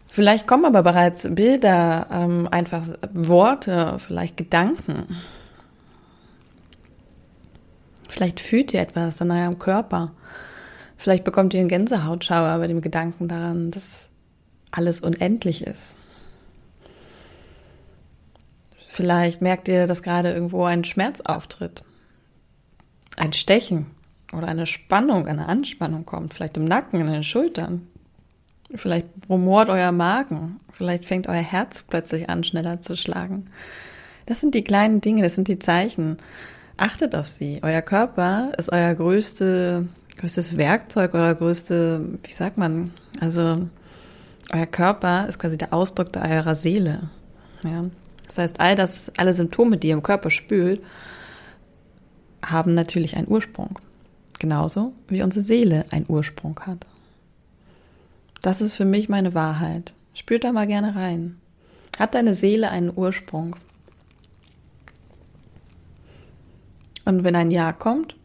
Vielleicht 0.07 0.47
kommen 0.47 0.65
aber 0.65 0.83
bereits 0.83 1.27
Bilder, 1.29 2.07
ähm, 2.12 2.47
einfach 2.50 2.83
Worte, 3.13 3.97
vielleicht 4.00 4.38
Gedanken. 4.38 5.17
Vielleicht 8.07 8.39
fühlt 8.39 8.74
ihr 8.74 8.79
etwas 8.79 9.21
an 9.21 9.31
eurem 9.31 9.59
Körper. 9.59 10.13
Vielleicht 10.95 11.25
bekommt 11.25 11.53
ihr 11.53 11.59
einen 11.59 11.69
Gänsehautschauer 11.69 12.57
bei 12.59 12.67
dem 12.67 12.81
Gedanken 12.81 13.27
daran, 13.27 13.71
dass 13.71 14.09
alles 14.71 15.01
unendlich 15.01 15.65
ist. 15.65 15.95
Vielleicht 18.88 19.41
merkt 19.41 19.67
ihr, 19.67 19.88
dass 19.88 20.03
gerade 20.03 20.31
irgendwo 20.31 20.63
ein 20.63 20.85
Schmerz 20.85 21.19
auftritt. 21.19 21.83
Ein 23.17 23.33
Stechen 23.33 23.88
oder 24.31 24.47
eine 24.47 24.65
Spannung, 24.65 25.27
eine 25.27 25.47
Anspannung 25.47 26.05
kommt. 26.05 26.33
Vielleicht 26.33 26.55
im 26.55 26.63
Nacken, 26.63 27.01
in 27.01 27.07
den 27.07 27.25
Schultern. 27.25 27.88
Vielleicht 28.77 29.08
rumort 29.29 29.70
euer 29.70 29.91
Magen. 29.91 30.60
Vielleicht 30.72 31.05
fängt 31.05 31.27
euer 31.27 31.41
Herz 31.41 31.84
plötzlich 31.84 32.29
an, 32.29 32.44
schneller 32.44 32.82
zu 32.82 32.96
schlagen. 32.96 33.46
Das 34.25 34.41
sind 34.41 34.55
die 34.55 34.63
kleinen 34.63 35.01
Dinge, 35.01 35.24
das 35.24 35.36
sind 35.36 35.48
die 35.48 35.60
Zeichen. 35.60 36.17
Achtet 36.77 37.15
auf 37.15 37.27
sie. 37.27 37.60
Euer 37.63 37.82
Körper 37.82 38.51
ist 38.58 38.72
euer 38.72 38.94
größte, 38.94 39.88
größtes 40.17 40.58
Werkzeug, 40.58 41.13
euer 41.13 41.36
größte, 41.36 42.20
wie 42.24 42.32
sagt 42.32 42.58
man, 42.58 42.91
also 43.22 43.67
euer 44.51 44.65
Körper 44.65 45.27
ist 45.27 45.39
quasi 45.39 45.58
der 45.58 45.74
Ausdruck 45.74 46.15
eurer 46.17 46.55
Seele. 46.55 47.10
Ja. 47.63 47.86
Das 48.25 48.38
heißt, 48.38 48.60
all 48.60 48.75
das, 48.75 49.12
alle 49.17 49.34
Symptome, 49.34 49.77
die 49.77 49.89
ihr 49.89 49.94
im 49.94 50.03
Körper 50.03 50.32
spült, 50.32 50.82
haben 52.44 52.74
natürlich 52.74 53.15
einen 53.15 53.27
Ursprung. 53.27 53.79
Genauso 54.39 54.94
wie 55.08 55.24
unsere 55.24 55.44
Seele 55.44 55.86
einen 55.91 56.05
Ursprung 56.08 56.60
hat. 56.62 56.86
Das 58.42 58.62
ist 58.62 58.74
für 58.74 58.86
mich 58.86 59.10
meine 59.10 59.34
Wahrheit. 59.34 59.94
Spürt 60.13 60.44
da 60.44 60.51
mal 60.51 60.68
gerne 60.68 60.96
rein. 60.96 61.39
Hat 61.98 62.15
deine 62.15 62.34
Seele 62.34 62.70
einen 62.70 62.92
Ursprung? 62.96 63.56
Und 67.06 67.24
wenn 67.24 67.36
ein 67.36 67.51
Ja 67.51 67.72
kommt, 67.72 68.15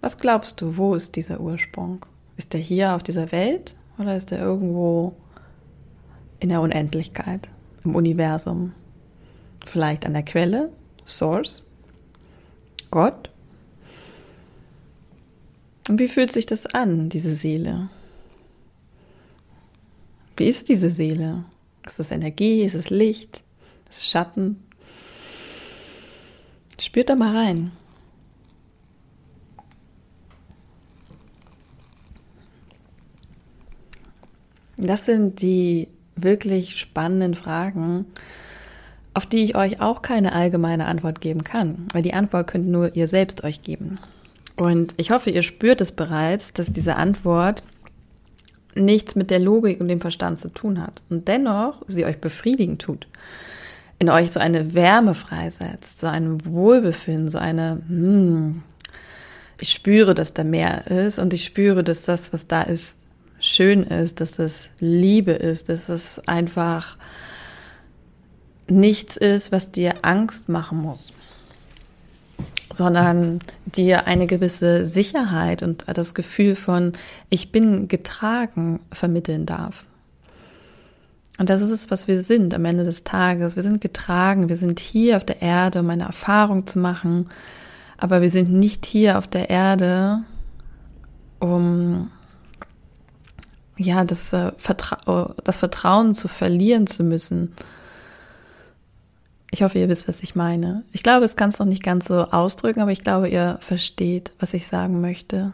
was 0.00 0.18
glaubst 0.18 0.60
du, 0.60 0.76
wo 0.76 0.94
ist 0.94 1.16
dieser 1.16 1.40
Ursprung? 1.40 2.04
Ist 2.36 2.54
er 2.54 2.60
hier 2.60 2.94
auf 2.94 3.02
dieser 3.02 3.30
Welt 3.30 3.74
oder 3.98 4.16
ist 4.16 4.32
er 4.32 4.38
irgendwo 4.38 5.14
in 6.40 6.48
der 6.48 6.60
Unendlichkeit, 6.60 7.48
im 7.84 7.94
Universum? 7.94 8.72
Vielleicht 9.64 10.04
an 10.04 10.14
der 10.14 10.24
Quelle, 10.24 10.72
Source, 11.06 11.62
Gott? 12.90 13.30
Und 15.88 16.00
wie 16.00 16.08
fühlt 16.08 16.32
sich 16.32 16.46
das 16.46 16.66
an, 16.66 17.08
diese 17.08 17.34
Seele? 17.34 17.88
Wie 20.42 20.48
ist 20.48 20.68
diese 20.68 20.90
Seele? 20.90 21.44
Ist 21.86 22.00
es 22.00 22.10
Energie? 22.10 22.62
Ist 22.62 22.74
es 22.74 22.90
Licht? 22.90 23.44
Ist 23.88 23.98
es 23.98 24.08
Schatten? 24.08 24.60
Spürt 26.80 27.10
da 27.10 27.14
mal 27.14 27.36
rein. 27.36 27.70
Das 34.76 35.06
sind 35.06 35.40
die 35.42 35.86
wirklich 36.16 36.76
spannenden 36.76 37.36
Fragen, 37.36 38.06
auf 39.14 39.26
die 39.26 39.44
ich 39.44 39.54
euch 39.54 39.80
auch 39.80 40.02
keine 40.02 40.32
allgemeine 40.32 40.86
Antwort 40.86 41.20
geben 41.20 41.44
kann, 41.44 41.86
weil 41.92 42.02
die 42.02 42.14
Antwort 42.14 42.48
könnt 42.48 42.66
nur 42.66 42.96
ihr 42.96 43.06
selbst 43.06 43.44
euch 43.44 43.62
geben. 43.62 44.00
Und 44.56 44.94
ich 44.96 45.12
hoffe, 45.12 45.30
ihr 45.30 45.44
spürt 45.44 45.80
es 45.80 45.92
bereits, 45.92 46.52
dass 46.52 46.72
diese 46.72 46.96
Antwort 46.96 47.62
nichts 48.74 49.14
mit 49.14 49.30
der 49.30 49.38
Logik 49.38 49.80
und 49.80 49.88
dem 49.88 50.00
Verstand 50.00 50.40
zu 50.40 50.48
tun 50.48 50.80
hat 50.80 51.02
und 51.10 51.28
dennoch 51.28 51.82
sie 51.86 52.04
euch 52.04 52.18
befriedigen 52.18 52.78
tut, 52.78 53.06
in 53.98 54.08
euch 54.08 54.32
so 54.32 54.40
eine 54.40 54.74
Wärme 54.74 55.14
freisetzt, 55.14 56.00
so 56.00 56.06
ein 56.06 56.44
Wohlbefinden, 56.46 57.30
so 57.30 57.38
eine, 57.38 57.82
hm, 57.86 58.62
ich 59.60 59.70
spüre, 59.70 60.14
dass 60.14 60.34
da 60.34 60.44
mehr 60.44 60.86
ist 60.88 61.18
und 61.18 61.34
ich 61.34 61.44
spüre, 61.44 61.84
dass 61.84 62.02
das, 62.02 62.32
was 62.32 62.48
da 62.48 62.62
ist, 62.62 63.00
schön 63.38 63.82
ist, 63.82 64.20
dass 64.20 64.32
das 64.32 64.68
Liebe 64.80 65.32
ist, 65.32 65.68
dass 65.68 65.88
es 65.88 66.20
einfach 66.26 66.98
nichts 68.68 69.16
ist, 69.16 69.52
was 69.52 69.72
dir 69.72 70.04
Angst 70.04 70.48
machen 70.48 70.78
muss 70.78 71.12
sondern 72.72 73.40
dir 73.66 74.06
eine 74.06 74.26
gewisse 74.26 74.86
Sicherheit 74.86 75.62
und 75.62 75.84
das 75.86 76.14
Gefühl 76.14 76.54
von, 76.54 76.92
ich 77.28 77.52
bin 77.52 77.88
getragen 77.88 78.80
vermitteln 78.92 79.46
darf. 79.46 79.84
Und 81.38 81.50
das 81.50 81.62
ist 81.62 81.70
es, 81.70 81.90
was 81.90 82.08
wir 82.08 82.22
sind 82.22 82.54
am 82.54 82.64
Ende 82.64 82.84
des 82.84 83.04
Tages. 83.04 83.56
Wir 83.56 83.62
sind 83.62 83.80
getragen, 83.80 84.48
wir 84.48 84.56
sind 84.56 84.80
hier 84.80 85.16
auf 85.16 85.24
der 85.24 85.42
Erde, 85.42 85.80
um 85.80 85.90
eine 85.90 86.04
Erfahrung 86.04 86.66
zu 86.66 86.78
machen, 86.78 87.30
aber 87.96 88.20
wir 88.20 88.30
sind 88.30 88.48
nicht 88.48 88.84
hier 88.86 89.18
auf 89.18 89.26
der 89.26 89.48
Erde, 89.48 90.22
um 91.38 92.10
ja, 93.76 94.04
das, 94.04 94.32
äh, 94.32 94.52
Vertra 94.56 95.34
das 95.44 95.56
Vertrauen 95.56 96.14
zu 96.14 96.28
verlieren 96.28 96.86
zu 96.86 97.02
müssen, 97.02 97.54
ich 99.52 99.62
hoffe, 99.62 99.78
ihr 99.78 99.88
wisst, 99.90 100.08
was 100.08 100.22
ich 100.22 100.34
meine. 100.34 100.82
Ich 100.92 101.02
glaube, 101.02 101.26
es 101.26 101.36
kann 101.36 101.50
es 101.50 101.58
noch 101.58 101.66
nicht 101.66 101.82
ganz 101.82 102.06
so 102.06 102.24
ausdrücken, 102.24 102.80
aber 102.80 102.90
ich 102.90 103.04
glaube, 103.04 103.28
ihr 103.28 103.58
versteht, 103.60 104.32
was 104.40 104.54
ich 104.54 104.66
sagen 104.66 105.02
möchte. 105.02 105.52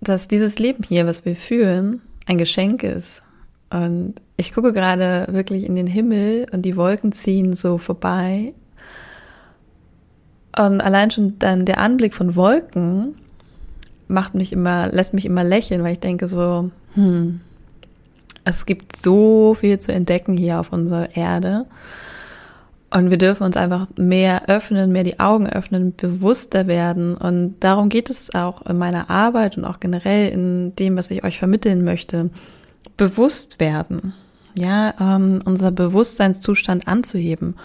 Dass 0.00 0.28
dieses 0.28 0.60
Leben 0.60 0.84
hier, 0.84 1.08
was 1.08 1.24
wir 1.24 1.34
fühlen, 1.34 2.00
ein 2.26 2.38
Geschenk 2.38 2.84
ist. 2.84 3.22
Und 3.68 4.14
ich 4.36 4.52
gucke 4.54 4.72
gerade 4.72 5.26
wirklich 5.28 5.64
in 5.64 5.74
den 5.74 5.88
Himmel 5.88 6.46
und 6.52 6.62
die 6.62 6.76
Wolken 6.76 7.10
ziehen 7.10 7.56
so 7.56 7.78
vorbei. 7.78 8.54
Und 10.56 10.80
allein 10.80 11.10
schon 11.10 11.40
dann 11.40 11.64
der 11.64 11.78
Anblick 11.78 12.14
von 12.14 12.36
Wolken 12.36 13.16
macht 14.06 14.36
mich 14.36 14.52
immer, 14.52 14.86
lässt 14.92 15.14
mich 15.14 15.26
immer 15.26 15.42
lächeln, 15.42 15.82
weil 15.82 15.94
ich 15.94 16.00
denke 16.00 16.28
so, 16.28 16.70
hm, 16.94 17.40
es 18.44 18.66
gibt 18.66 18.96
so 18.96 19.54
viel 19.54 19.78
zu 19.78 19.92
entdecken 19.92 20.36
hier 20.36 20.60
auf 20.60 20.72
unserer 20.72 21.16
Erde. 21.16 21.66
Und 22.90 23.10
wir 23.10 23.18
dürfen 23.18 23.42
uns 23.42 23.56
einfach 23.56 23.88
mehr 23.96 24.48
öffnen, 24.48 24.92
mehr 24.92 25.02
die 25.02 25.18
Augen 25.18 25.48
öffnen, 25.48 25.94
bewusster 25.96 26.68
werden. 26.68 27.16
Und 27.16 27.56
darum 27.58 27.88
geht 27.88 28.08
es 28.08 28.34
auch 28.34 28.64
in 28.66 28.78
meiner 28.78 29.10
Arbeit 29.10 29.56
und 29.56 29.64
auch 29.64 29.80
generell 29.80 30.28
in 30.28 30.76
dem, 30.76 30.96
was 30.96 31.10
ich 31.10 31.24
euch 31.24 31.38
vermitteln 31.38 31.82
möchte. 31.82 32.30
Bewusst 32.96 33.58
werden. 33.58 34.14
Ja, 34.54 34.94
ähm, 35.00 35.40
unser 35.44 35.72
Bewusstseinszustand 35.72 36.86
anzuheben. 36.86 37.56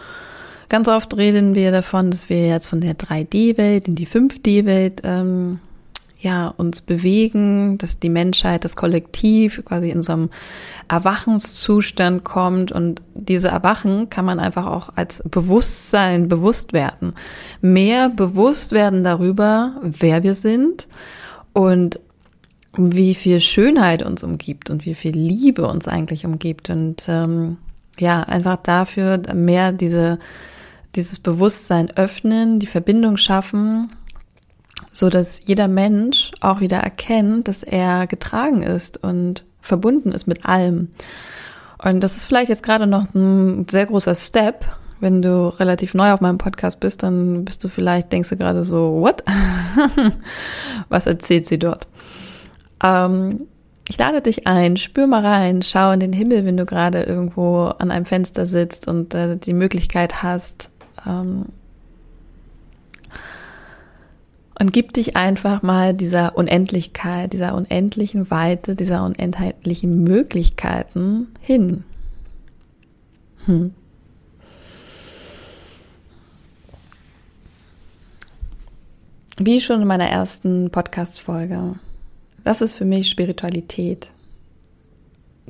Ganz 0.70 0.88
oft 0.88 1.16
reden 1.16 1.54
wir 1.54 1.72
davon, 1.72 2.10
dass 2.10 2.30
wir 2.30 2.48
jetzt 2.48 2.68
von 2.68 2.82
der 2.82 2.96
3D-Welt 2.96 3.88
in 3.88 3.94
die 3.94 4.08
5D-Welt 4.08 5.02
ähm, 5.04 5.60
ja, 6.22 6.50
uns 6.50 6.82
bewegen, 6.82 7.78
dass 7.78 8.00
die 8.00 8.10
Menschheit, 8.10 8.66
das 8.66 8.76
Kollektiv 8.76 9.64
quasi 9.64 9.90
in 9.90 10.04
so 10.04 10.14
einem 10.14 10.30
Erwachenszustand 10.90 12.26
kommt 12.26 12.74
und 12.74 13.02
diese 13.14 13.48
Erwachen 13.48 14.10
kann 14.10 14.26
man 14.26 14.40
einfach 14.40 14.66
auch 14.66 14.90
als 14.96 15.24
Bewusstsein 15.26 16.28
bewusst 16.28 16.74
werden. 16.74 17.14
Mehr 17.62 18.10
bewusst 18.10 18.74
werden 18.74 19.04
darüber, 19.04 19.78
wer 19.82 20.24
wir 20.24 20.36
sind 20.36 20.88
und 21.54 22.02
wie 22.76 23.16
viel 23.16 23.40
Schönheit 23.40 24.04
uns 24.04 24.24
umgibt 24.24 24.70
und 24.70 24.86
wie 24.86 24.96
viel 24.96 25.16
Liebe 25.16 25.68
uns 25.68 25.88
eigentlich 25.88 26.26
umgibt 26.26 26.70
und 26.70 27.04
ähm, 27.08 27.58
ja, 27.98 28.24
einfach 28.24 28.58
dafür 28.58 29.22
mehr 29.34 29.72
diese, 29.72 30.20
dieses 30.96 31.20
Bewusstsein 31.20 31.92
öffnen, 31.92 32.60
die 32.60 32.68
Verbindung 32.68 33.18
schaffen, 33.18 33.92
so 35.00 35.10
dass 35.10 35.42
jeder 35.46 35.68
Mensch 35.68 36.32
auch 36.42 36.60
wieder 36.60 36.78
erkennt, 36.78 37.48
dass 37.48 37.64
er 37.64 38.06
getragen 38.06 38.62
ist 38.62 39.02
und 39.02 39.46
verbunden 39.62 40.12
ist 40.12 40.28
mit 40.28 40.46
allem. 40.46 40.90
Und 41.82 42.02
das 42.02 42.18
ist 42.18 42.26
vielleicht 42.26 42.50
jetzt 42.50 42.64
gerade 42.64 42.86
noch 42.86 43.14
ein 43.16 43.66
sehr 43.70 43.86
großer 43.86 44.14
Step. 44.14 44.66
Wenn 45.00 45.22
du 45.22 45.48
relativ 45.48 45.94
neu 45.94 46.12
auf 46.12 46.20
meinem 46.20 46.38
Podcast 46.38 46.82
bist, 46.82 47.04
dann 47.04 47.46
bist 47.46 47.64
du 47.64 47.70
vielleicht, 47.70 48.12
denkst 48.12 48.30
du 48.30 48.36
gerade 48.36 48.66
so, 48.66 49.00
what? 49.00 49.24
Was 50.90 51.06
erzählt 51.06 51.46
sie 51.46 51.58
dort? 51.58 51.88
Ähm, 52.84 53.48
ich 53.88 53.98
lade 53.98 54.22
dich 54.22 54.46
ein, 54.46 54.76
spür 54.76 55.08
mal 55.08 55.26
rein, 55.26 55.62
schau 55.62 55.92
in 55.92 56.02
den 56.02 56.14
Himmel, 56.14 56.46
wenn 56.46 56.58
du 56.58 56.66
gerade 56.66 57.04
irgendwo 57.04 57.68
an 57.80 57.90
einem 57.90 58.06
Fenster 58.06 58.46
sitzt 58.46 58.90
und 58.90 59.14
äh, 59.14 59.38
die 59.38 59.54
Möglichkeit 59.54 60.22
hast. 60.22 60.70
Ähm, 61.08 61.46
und 64.60 64.74
gib 64.74 64.94
dich 64.94 65.16
einfach 65.16 65.62
mal 65.62 65.94
dieser 65.94 66.38
Unendlichkeit, 66.38 67.34
dieser 67.34 67.56
unendlichen 67.56 68.30
Weite, 68.30 68.76
dieser 68.76 69.04
unendlichen 69.04 70.04
Möglichkeiten 70.04 71.28
hin. 71.42 71.84
Hm. 73.46 73.74
Wie 79.38 79.62
schon 79.62 79.82
in 79.82 79.88
meiner 79.88 80.10
ersten 80.10 80.70
Podcast-Folge 80.70 81.80
das 82.44 82.62
ist 82.62 82.74
für 82.74 82.86
mich 82.86 83.10
Spiritualität. 83.10 84.12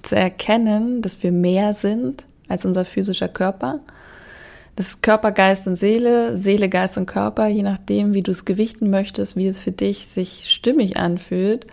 Zu 0.02 0.16
erkennen, 0.16 1.02
dass 1.02 1.22
wir 1.24 1.32
mehr 1.32 1.74
sind 1.74 2.26
als 2.48 2.66
unser 2.66 2.86
physischer 2.86 3.28
Körper. 3.28 3.80
Das 4.80 4.92
ist 4.92 5.04
Körper, 5.04 5.34
Geist 5.34 5.68
und 5.68 5.76
Seele, 5.76 6.38
Seele, 6.38 6.70
Geist 6.70 6.98
und 6.98 7.06
Körper, 7.06 7.48
je 7.48 7.64
nachdem, 7.64 8.14
wie 8.14 8.22
du 8.22 8.32
es 8.32 8.46
gewichten 8.46 8.90
möchtest, 8.90 9.36
wie 9.36 9.46
es 9.46 9.60
für 9.60 9.74
dich 9.74 10.08
sich 10.08 10.50
stimmig 10.50 10.96
anfühlt, 10.96 11.68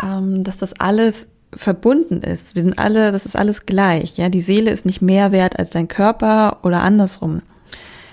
ähm, 0.00 0.44
dass 0.44 0.56
das 0.56 0.72
alles 0.78 1.26
verbunden 1.52 2.22
ist. 2.22 2.54
Wir 2.54 2.62
sind 2.62 2.78
alle, 2.78 3.10
das 3.10 3.26
ist 3.26 3.34
alles 3.34 3.66
gleich. 3.66 4.18
Ja, 4.18 4.28
die 4.28 4.40
Seele 4.40 4.70
ist 4.70 4.86
nicht 4.86 5.02
mehr 5.02 5.32
wert 5.32 5.58
als 5.58 5.70
dein 5.70 5.88
Körper 5.88 6.58
oder 6.62 6.84
andersrum. 6.84 7.42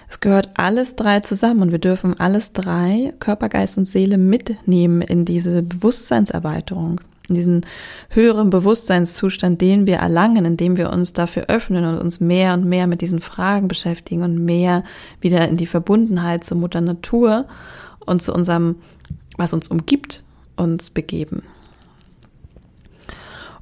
Es 0.09 0.19
gehört 0.19 0.49
alles 0.55 0.95
drei 0.95 1.19
zusammen 1.19 1.61
und 1.61 1.71
wir 1.71 1.77
dürfen 1.77 2.19
alles 2.19 2.51
drei, 2.51 3.13
Körper, 3.19 3.47
Geist 3.47 3.77
und 3.77 3.85
Seele, 3.85 4.17
mitnehmen 4.17 5.03
in 5.03 5.23
diese 5.23 5.61
Bewusstseinserweiterung, 5.61 6.99
in 6.99 7.08
diesen 7.35 7.65
höheren 8.09 8.49
Bewusstseinszustand, 8.49 9.61
den 9.61 9.87
wir 9.87 9.97
erlangen, 9.97 10.45
indem 10.45 10.77
wir 10.77 10.91
uns 10.91 11.13
dafür 11.13 11.45
öffnen 11.47 11.85
und 11.85 11.97
uns 11.97 12.19
mehr 12.19 12.53
und 12.53 12.65
mehr 12.65 12.87
mit 12.87 13.01
diesen 13.01 13.21
Fragen 13.21 13.67
beschäftigen 13.67 14.23
und 14.23 14.43
mehr 14.43 14.83
wieder 15.21 15.47
in 15.47 15.57
die 15.57 15.67
Verbundenheit 15.67 16.43
zur 16.43 16.57
Mutter 16.57 16.81
Natur 16.81 17.45
und 18.05 18.21
zu 18.21 18.33
unserem, 18.33 18.75
was 19.37 19.53
uns 19.53 19.67
umgibt, 19.67 20.23
uns 20.55 20.89
begeben. 20.89 21.43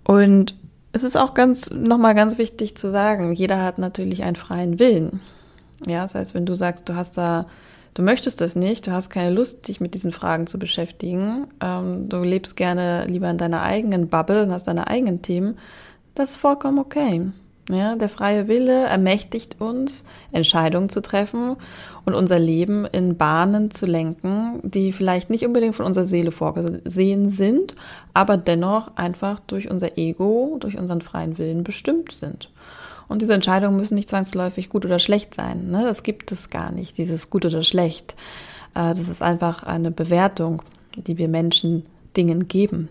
Und 0.04 0.56
es 0.94 1.04
ist 1.04 1.18
auch 1.18 1.34
ganz, 1.34 1.70
nochmal 1.70 2.16
ganz 2.16 2.38
wichtig 2.38 2.78
zu 2.78 2.90
sagen, 2.92 3.34
jeder 3.34 3.62
hat 3.62 3.78
natürlich 3.78 4.24
einen 4.24 4.36
freien 4.36 4.80
Willen. 4.80 5.20
Ja, 5.86 6.02
das 6.02 6.16
heißt, 6.16 6.34
wenn 6.34 6.46
du 6.46 6.56
sagst, 6.56 6.90
du 6.90 6.96
hast 6.96 7.18
da, 7.18 7.46
du 7.98 8.04
möchtest 8.04 8.42
das 8.42 8.56
nicht, 8.56 8.86
du 8.86 8.92
hast 8.92 9.10
keine 9.10 9.32
Lust, 9.32 9.68
dich 9.68 9.82
mit 9.82 9.96
diesen 9.96 10.12
Fragen 10.12 10.46
zu 10.46 10.60
beschäftigen, 10.60 11.48
ähm, 11.62 12.10
du 12.10 12.22
lebst 12.22 12.56
gerne 12.56 13.08
lieber 13.08 13.27
in 13.27 13.39
deiner 13.39 13.63
eigenen 13.63 14.08
Bubble 14.08 14.44
und 14.44 14.51
hast 14.51 14.68
deine 14.68 14.86
eigenen 14.88 15.24
Themen, 15.24 15.58
das 16.13 16.32
ist 16.32 16.38
vollkommen 16.38 16.77
okay. 16.77 17.32
Ja, 17.70 17.96
der 17.96 18.08
freie 18.08 18.48
Wille 18.48 18.86
ermächtigt 18.86 19.60
uns, 19.60 20.06
Entscheidungen 20.32 20.90
zu 20.90 21.01
treffen 21.01 21.57
und 22.05 22.14
unser 22.14 22.40
Leben 22.40 22.86
in 22.86 23.18
Bahnen 23.18 23.72
zu 23.72 23.86
lenken, 23.88 24.62
die 24.64 24.94
vielleicht 24.94 25.29
nicht 25.29 25.46
unbedingt 25.46 25.75
von 25.75 25.86
unserer 25.86 26.05
Seele 26.05 26.31
vorgesehen 26.31 27.27
sind, 27.27 27.75
aber 28.14 28.38
dennoch 28.38 28.96
einfach 28.96 29.42
durch 29.48 29.70
unser 29.70 29.98
Ego, 29.98 30.57
durch 30.60 30.77
unseren 30.77 31.01
freien 31.01 31.38
Willen 31.40 31.64
bestimmt 31.64 32.14
sind. 32.14 32.51
Und 33.07 33.22
diese 33.22 33.33
Entscheidungen 33.33 33.77
müssen 33.77 33.96
nicht 33.96 34.09
zwangsläufig 34.09 34.70
gut 34.70 34.85
oder 34.85 35.00
schlecht 35.00 35.35
sein. 35.35 35.70
Ne? 35.72 35.83
Das 35.83 36.03
gibt 36.03 36.31
es 36.31 36.50
gar 36.50 36.72
nicht, 36.72 36.98
dieses 36.98 37.29
gut 37.29 37.46
oder 37.46 37.63
schlecht. 37.63 38.15
Äh, 38.74 38.89
das 38.89 39.00
ist 39.00 39.22
einfach 39.22 39.63
eine 39.63 39.91
Bewertung, 39.91 40.61
die 40.96 41.17
wir 41.17 41.27
Menschen 41.27 41.83
Dingen 42.15 42.48
geben. 42.48 42.89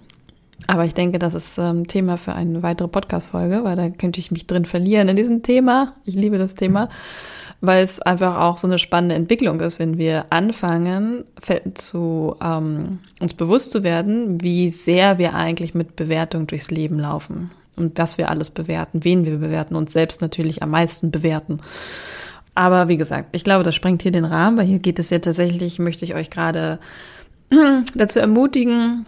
Aber 0.67 0.85
ich 0.85 0.95
denke, 0.95 1.19
das 1.19 1.35
ist 1.35 1.59
ähm, 1.59 1.87
Thema 1.87 2.17
für 2.17 2.35
eine 2.35 2.63
weitere 2.63 2.89
Podcast-Folge, 2.89 3.63
weil 3.65 3.77
da 3.77 3.91
könnte 3.91 4.21
ich 4.21 4.31
mich 4.31 4.47
drin 4.47 4.65
verlieren 4.65 5.09
in 5.09 5.17
diesem 5.17 5.43
Thema. 5.43 5.95
Ich 6.07 6.15
liebe 6.15 6.39
das 6.39 6.55
Thema, 6.55 6.89
weil 7.61 7.85
es 7.85 8.01
einfach 8.01 8.39
auch 8.39 8.57
so 8.57 8.67
eine 8.67 8.79
spannende 8.79 9.17
Entwicklung 9.17 9.61
ist, 9.61 9.79
wenn 9.79 9.99
wir 9.99 10.27
anfangen, 10.31 11.25
zu 11.75 12.37
ähm, 12.43 13.01
uns 13.21 13.35
bewusst 13.35 13.71
zu 13.71 13.83
werden, 13.83 14.41
wie 14.41 14.71
sehr 14.71 15.19
wir 15.19 15.35
eigentlich 15.35 15.75
mit 15.75 15.95
Bewertung 15.95 16.47
durchs 16.47 16.71
Leben 16.71 16.99
laufen 16.99 17.51
und 17.77 17.99
was 17.99 18.19
wir 18.19 18.31
alles 18.31 18.51
bewerten, 18.51 19.05
wen 19.05 19.25
wir 19.25 19.37
bewerten, 19.39 19.77
uns 19.77 19.93
selbst 19.93 20.21
natürlich 20.21 20.63
am 20.63 20.71
meisten 20.71 21.11
bewerten. 21.11 21.61
Aber 22.55 22.89
wie 22.89 22.97
gesagt, 22.97 23.29
ich 23.33 23.45
glaube, 23.45 23.65
das 23.65 23.75
sprengt 23.75 24.03
hier 24.03 24.13
den 24.13 24.25
Rahmen, 24.25 24.57
weil 24.57 24.67
hier 24.67 24.79
geht 24.79 24.99
es 24.99 25.11
ja 25.11 25.19
tatsächlich, 25.19 25.79
möchte 25.79 26.07
ich 26.07 26.15
euch 26.15 26.31
gerade 26.31 26.79
dazu 27.95 28.19
ermutigen, 28.19 29.07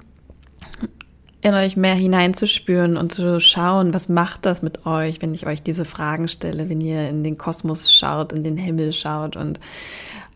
in 1.41 1.55
euch 1.55 1.77
mehr 1.77 1.95
hineinzuspüren 1.95 2.97
und 2.97 3.15
zu 3.15 3.41
schauen, 3.41 3.95
was 3.95 4.09
macht 4.09 4.45
das 4.45 4.61
mit 4.61 4.87
euch, 4.87 5.23
wenn 5.23 5.35
ich 5.35 5.47
euch 5.47 5.63
diese 5.63 5.85
Fragen 5.85 6.29
stelle, 6.29 6.69
wenn 6.69 6.81
ihr 6.81 7.09
in 7.09 7.23
den 7.23 7.39
Kosmos 7.39 7.93
schaut, 7.93 8.33
in 8.33 8.45
den 8.45 8.57
Himmel 8.57 8.93
schaut 8.93 9.37
und 9.37 9.61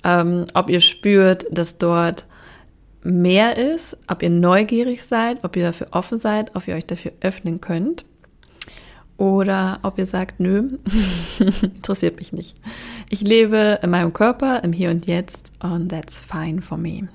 ähm, 0.04 0.44
ob 0.54 0.70
ihr 0.70 0.80
spürt, 0.80 1.44
dass 1.50 1.78
dort 1.78 2.26
mehr 3.02 3.56
ist, 3.56 3.98
ob 4.08 4.22
ihr 4.22 4.30
neugierig 4.30 5.02
seid, 5.02 5.44
ob 5.44 5.56
ihr 5.56 5.64
dafür 5.64 5.88
offen 5.90 6.18
seid, 6.18 6.54
ob 6.54 6.66
ihr 6.68 6.76
euch 6.76 6.86
dafür 6.86 7.12
öffnen 7.20 7.60
könnt 7.60 8.04
oder 9.16 9.78
ob 9.82 9.98
ihr 9.98 10.06
sagt, 10.06 10.40
nö, 10.40 10.78
interessiert 11.62 12.18
mich 12.18 12.32
nicht. 12.32 12.56
Ich 13.10 13.20
lebe 13.20 13.78
in 13.82 13.90
meinem 13.90 14.12
Körper, 14.12 14.64
im 14.64 14.72
Hier 14.72 14.90
und 14.90 15.06
Jetzt 15.06 15.52
und 15.60 15.90
that's 15.90 16.20
fine 16.20 16.62
for 16.62 16.78
me. 16.78 17.08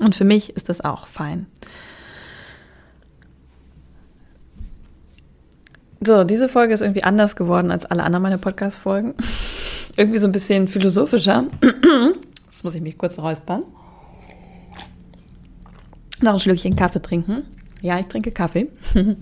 Und 0.00 0.14
für 0.14 0.24
mich 0.24 0.56
ist 0.56 0.68
das 0.68 0.80
auch 0.80 1.06
fein. 1.06 1.46
So, 6.02 6.24
diese 6.24 6.48
Folge 6.48 6.72
ist 6.72 6.80
irgendwie 6.80 7.04
anders 7.04 7.36
geworden 7.36 7.70
als 7.70 7.84
alle 7.84 8.02
anderen 8.02 8.22
meine 8.22 8.38
Podcast-Folgen. 8.38 9.14
irgendwie 9.96 10.18
so 10.18 10.26
ein 10.26 10.32
bisschen 10.32 10.66
philosophischer. 10.66 11.46
Jetzt 12.50 12.64
muss 12.64 12.74
ich 12.74 12.80
mich 12.80 12.96
kurz 12.96 13.18
räuspern. 13.18 13.64
Noch 16.22 16.34
ein 16.34 16.40
Schlückchen 16.40 16.76
Kaffee 16.76 17.02
trinken. 17.02 17.44
Ja, 17.82 17.98
ich 17.98 18.06
trinke 18.06 18.30
Kaffee. 18.32 18.68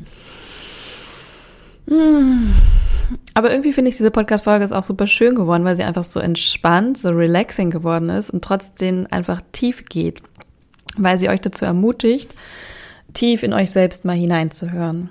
Aber 3.34 3.50
irgendwie 3.50 3.72
finde 3.72 3.90
ich 3.90 3.96
diese 3.96 4.10
Podcast-Folge 4.10 4.64
ist 4.64 4.72
auch 4.72 4.82
super 4.82 5.06
schön 5.06 5.34
geworden, 5.34 5.64
weil 5.64 5.76
sie 5.76 5.84
einfach 5.84 6.04
so 6.04 6.20
entspannt, 6.20 6.98
so 6.98 7.10
relaxing 7.10 7.70
geworden 7.70 8.10
ist 8.10 8.30
und 8.30 8.44
trotzdem 8.44 9.06
einfach 9.10 9.40
tief 9.52 9.86
geht, 9.86 10.22
weil 10.96 11.18
sie 11.18 11.28
euch 11.28 11.40
dazu 11.40 11.64
ermutigt, 11.64 12.34
tief 13.14 13.42
in 13.42 13.52
euch 13.52 13.70
selbst 13.70 14.04
mal 14.04 14.16
hineinzuhören. 14.16 15.10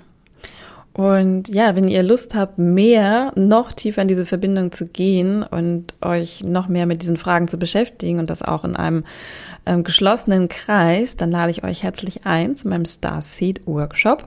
Und 0.92 1.48
ja, 1.48 1.76
wenn 1.76 1.86
ihr 1.86 2.02
Lust 2.02 2.34
habt, 2.34 2.58
mehr, 2.58 3.32
noch 3.36 3.72
tiefer 3.72 4.02
in 4.02 4.08
diese 4.08 4.26
Verbindung 4.26 4.72
zu 4.72 4.86
gehen 4.86 5.44
und 5.44 5.94
euch 6.02 6.42
noch 6.42 6.66
mehr 6.66 6.86
mit 6.86 7.02
diesen 7.02 7.16
Fragen 7.16 7.46
zu 7.46 7.56
beschäftigen 7.56 8.18
und 8.18 8.30
das 8.30 8.42
auch 8.42 8.64
in 8.64 8.74
einem 8.74 9.04
ähm, 9.64 9.84
geschlossenen 9.84 10.48
Kreis, 10.48 11.16
dann 11.16 11.30
lade 11.30 11.52
ich 11.52 11.62
euch 11.62 11.84
herzlich 11.84 12.26
ein 12.26 12.56
zu 12.56 12.68
meinem 12.68 12.84
Starseed 12.84 13.64
Workshop. 13.66 14.26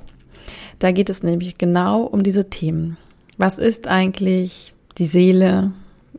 Da 0.82 0.92
geht 0.92 1.12
es 1.12 1.22
nämlich 1.22 1.60
genau 1.60 2.02
um 2.02 2.24
diese 2.24 2.50
Themen. 2.50 2.98
Was 3.38 3.60
ist 3.60 3.88
eigentlich 3.88 4.74
die 4.98 5.06
Seele? 5.06 5.74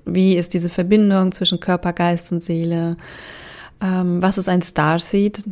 Wie 0.04 0.36
ist 0.36 0.54
diese 0.54 0.68
Verbindung 0.68 1.32
zwischen 1.32 1.58
Körper, 1.58 1.92
Geist 1.92 2.30
und 2.30 2.44
Seele? 2.44 2.96
Ähm, 3.80 4.22
was 4.22 4.38
ist 4.38 4.48
ein 4.48 4.62
Starseed? 4.62 5.42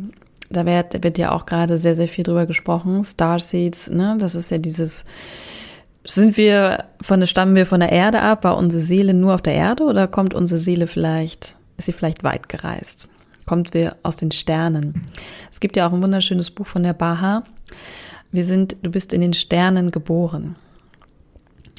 Da 0.49 0.65
wird, 0.65 1.03
wird 1.03 1.17
ja 1.17 1.33
auch 1.33 1.45
gerade 1.45 1.77
sehr, 1.77 1.97
sehr 1.97 2.07
viel 2.07 2.23
drüber 2.23 2.45
gesprochen. 2.45 3.03
Starseeds, 3.03 3.89
ne? 3.89 4.15
Das 4.17 4.33
ist 4.33 4.49
ja 4.49 4.59
dieses, 4.59 5.03
sind 6.05 6.37
wir 6.37 6.85
von 7.01 7.19
der, 7.19 7.27
stammen 7.27 7.55
wir 7.55 7.65
von 7.65 7.81
der 7.81 7.91
Erde 7.91 8.21
ab? 8.21 8.45
War 8.45 8.55
unsere 8.55 8.81
Seele 8.81 9.13
nur 9.13 9.33
auf 9.33 9.41
der 9.41 9.55
Erde 9.55 9.83
oder 9.83 10.07
kommt 10.07 10.33
unsere 10.33 10.57
Seele 10.57 10.87
vielleicht, 10.87 11.57
ist 11.77 11.87
sie 11.87 11.93
vielleicht 11.93 12.23
weit 12.23 12.47
gereist? 12.47 13.09
Kommt 13.45 13.73
wir 13.73 13.97
aus 14.03 14.15
den 14.15 14.31
Sternen? 14.31 15.07
Es 15.51 15.59
gibt 15.59 15.75
ja 15.75 15.85
auch 15.85 15.91
ein 15.91 16.01
wunderschönes 16.01 16.49
Buch 16.49 16.67
von 16.67 16.83
der 16.83 16.93
Baha, 16.93 17.43
wir 18.31 18.45
sind, 18.45 18.77
du 18.81 18.91
bist 18.91 19.13
in 19.13 19.21
den 19.21 19.33
Sternen 19.33 19.91
geboren. 19.91 20.55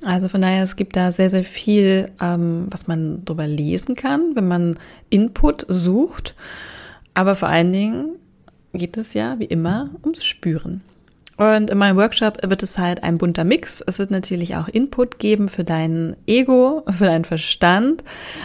Also 0.04 0.28
von 0.28 0.42
daher, 0.42 0.64
es 0.64 0.76
gibt 0.76 0.96
da 0.96 1.12
sehr, 1.12 1.30
sehr 1.30 1.44
viel, 1.44 2.10
ähm, 2.20 2.66
was 2.70 2.86
man 2.86 3.24
darüber 3.24 3.46
lesen 3.46 3.94
kann, 3.94 4.32
wenn 4.34 4.48
man 4.48 4.78
Input 5.10 5.64
sucht. 5.68 6.34
Aber 7.14 7.36
vor 7.36 7.48
allen 7.48 7.72
Dingen 7.72 8.16
geht 8.72 8.96
es 8.96 9.14
ja, 9.14 9.38
wie 9.38 9.44
immer, 9.44 9.90
ums 10.02 10.24
Spüren. 10.24 10.82
Und 11.36 11.70
in 11.70 11.78
meinem 11.78 11.96
Workshop 11.96 12.38
wird 12.42 12.62
es 12.62 12.78
halt 12.78 13.02
ein 13.02 13.18
bunter 13.18 13.44
Mix. 13.44 13.82
Es 13.86 13.98
wird 13.98 14.10
natürlich 14.10 14.54
auch 14.56 14.68
Input 14.68 15.18
geben 15.18 15.48
für 15.48 15.64
dein 15.64 16.14
Ego, 16.26 16.84
für 16.88 17.06
deinen 17.06 17.24
Verstand. 17.24 18.04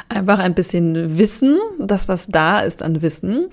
Einfach 0.10 0.40
ein 0.40 0.54
bisschen 0.54 1.18
Wissen, 1.18 1.58
das 1.80 2.08
was 2.08 2.28
da 2.28 2.62
ist 2.62 2.82
an 2.82 3.02
Wissen. 3.02 3.50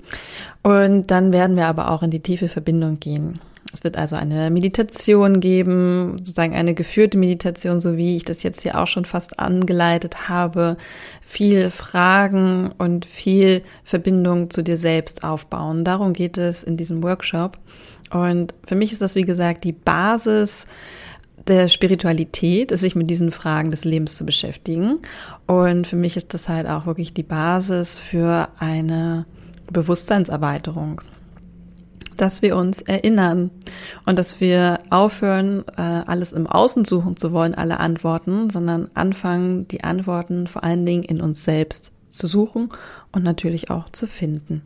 Und 0.63 1.11
dann 1.11 1.33
werden 1.33 1.57
wir 1.57 1.67
aber 1.67 1.91
auch 1.91 2.01
in 2.01 2.11
die 2.11 2.21
tiefe 2.21 2.47
Verbindung 2.47 2.99
gehen. 2.99 3.39
Es 3.75 3.83
wird 3.83 3.97
also 3.97 4.15
eine 4.15 4.49
Meditation 4.51 5.41
geben, 5.41 6.17
sozusagen 6.19 6.55
eine 6.55 6.73
geführte 6.73 7.17
Meditation, 7.17 7.81
so 7.81 7.97
wie 7.97 8.15
ich 8.15 8.23
das 8.23 8.41
jetzt 8.41 8.61
hier 8.61 8.79
auch 8.79 8.87
schon 8.87 9.03
fast 9.03 9.37
angeleitet 9.37 10.29
habe. 10.29 10.77
Viel 11.19 11.69
Fragen 11.71 12.71
und 12.77 13.05
viel 13.05 13.63
Verbindung 13.83 14.49
zu 14.49 14.61
dir 14.61 14.77
selbst 14.77 15.25
aufbauen. 15.25 15.83
Darum 15.83 16.13
geht 16.13 16.37
es 16.37 16.63
in 16.63 16.77
diesem 16.77 17.03
Workshop. 17.03 17.57
Und 18.11 18.53
für 18.65 18.75
mich 18.75 18.93
ist 18.93 19.01
das, 19.01 19.15
wie 19.15 19.23
gesagt, 19.23 19.65
die 19.65 19.73
Basis 19.73 20.67
der 21.45 21.67
Spiritualität, 21.67 22.75
sich 22.77 22.95
mit 22.95 23.09
diesen 23.09 23.31
Fragen 23.31 23.71
des 23.71 23.83
Lebens 23.83 24.15
zu 24.15 24.25
beschäftigen. 24.25 24.99
Und 25.47 25.85
für 25.85 25.97
mich 25.97 26.15
ist 26.15 26.33
das 26.33 26.47
halt 26.47 26.65
auch 26.65 26.85
wirklich 26.85 27.13
die 27.13 27.23
Basis 27.23 27.97
für 27.97 28.47
eine 28.57 29.25
Bewusstseinserweiterung 29.69 31.01
dass 32.17 32.41
wir 32.41 32.55
uns 32.55 32.81
erinnern 32.81 33.51
und 34.05 34.17
dass 34.17 34.39
wir 34.39 34.79
aufhören, 34.89 35.63
äh, 35.77 35.81
alles 35.81 36.33
im 36.33 36.47
Außen 36.47 36.85
suchen 36.85 37.17
zu 37.17 37.31
wollen, 37.31 37.55
alle 37.55 37.79
Antworten, 37.79 38.49
sondern 38.49 38.89
anfangen, 38.93 39.67
die 39.67 39.83
Antworten 39.83 40.47
vor 40.47 40.63
allen 40.63 40.85
Dingen 40.85 41.03
in 41.03 41.21
uns 41.21 41.43
selbst 41.43 41.93
zu 42.09 42.27
suchen 42.27 42.69
und 43.11 43.23
natürlich 43.23 43.69
auch 43.69 43.89
zu 43.89 44.07
finden. 44.07 44.61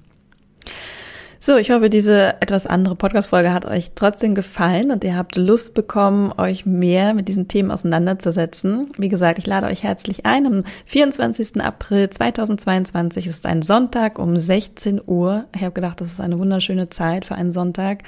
So, 1.41 1.55
ich 1.55 1.71
hoffe, 1.71 1.89
diese 1.89 2.41
etwas 2.41 2.67
andere 2.67 2.95
Podcast-Folge 2.95 3.53
hat 3.53 3.65
euch 3.65 3.91
trotzdem 3.95 4.35
gefallen 4.35 4.91
und 4.91 5.05
ihr 5.05 5.15
habt 5.15 5.37
Lust 5.37 5.73
bekommen, 5.73 6.33
euch 6.37 6.65
mehr 6.65 7.13
mit 7.13 7.29
diesen 7.29 7.47
Themen 7.47 7.71
auseinanderzusetzen. 7.71 8.91
Wie 8.97 9.07
gesagt, 9.07 9.39
ich 9.39 9.47
lade 9.47 9.67
euch 9.67 9.81
herzlich 9.81 10.25
ein. 10.25 10.45
Am 10.45 10.63
24. 10.85 11.61
April 11.61 12.09
2022 12.09 13.25
ist 13.25 13.45
ein 13.45 13.61
Sonntag 13.61 14.19
um 14.19 14.35
16 14.35 14.99
Uhr. 15.07 15.45
Ich 15.55 15.61
habe 15.61 15.71
gedacht, 15.71 16.01
das 16.01 16.11
ist 16.11 16.19
eine 16.19 16.37
wunderschöne 16.37 16.89
Zeit 16.89 17.23
für 17.23 17.35
einen 17.35 17.53
Sonntag. 17.53 18.03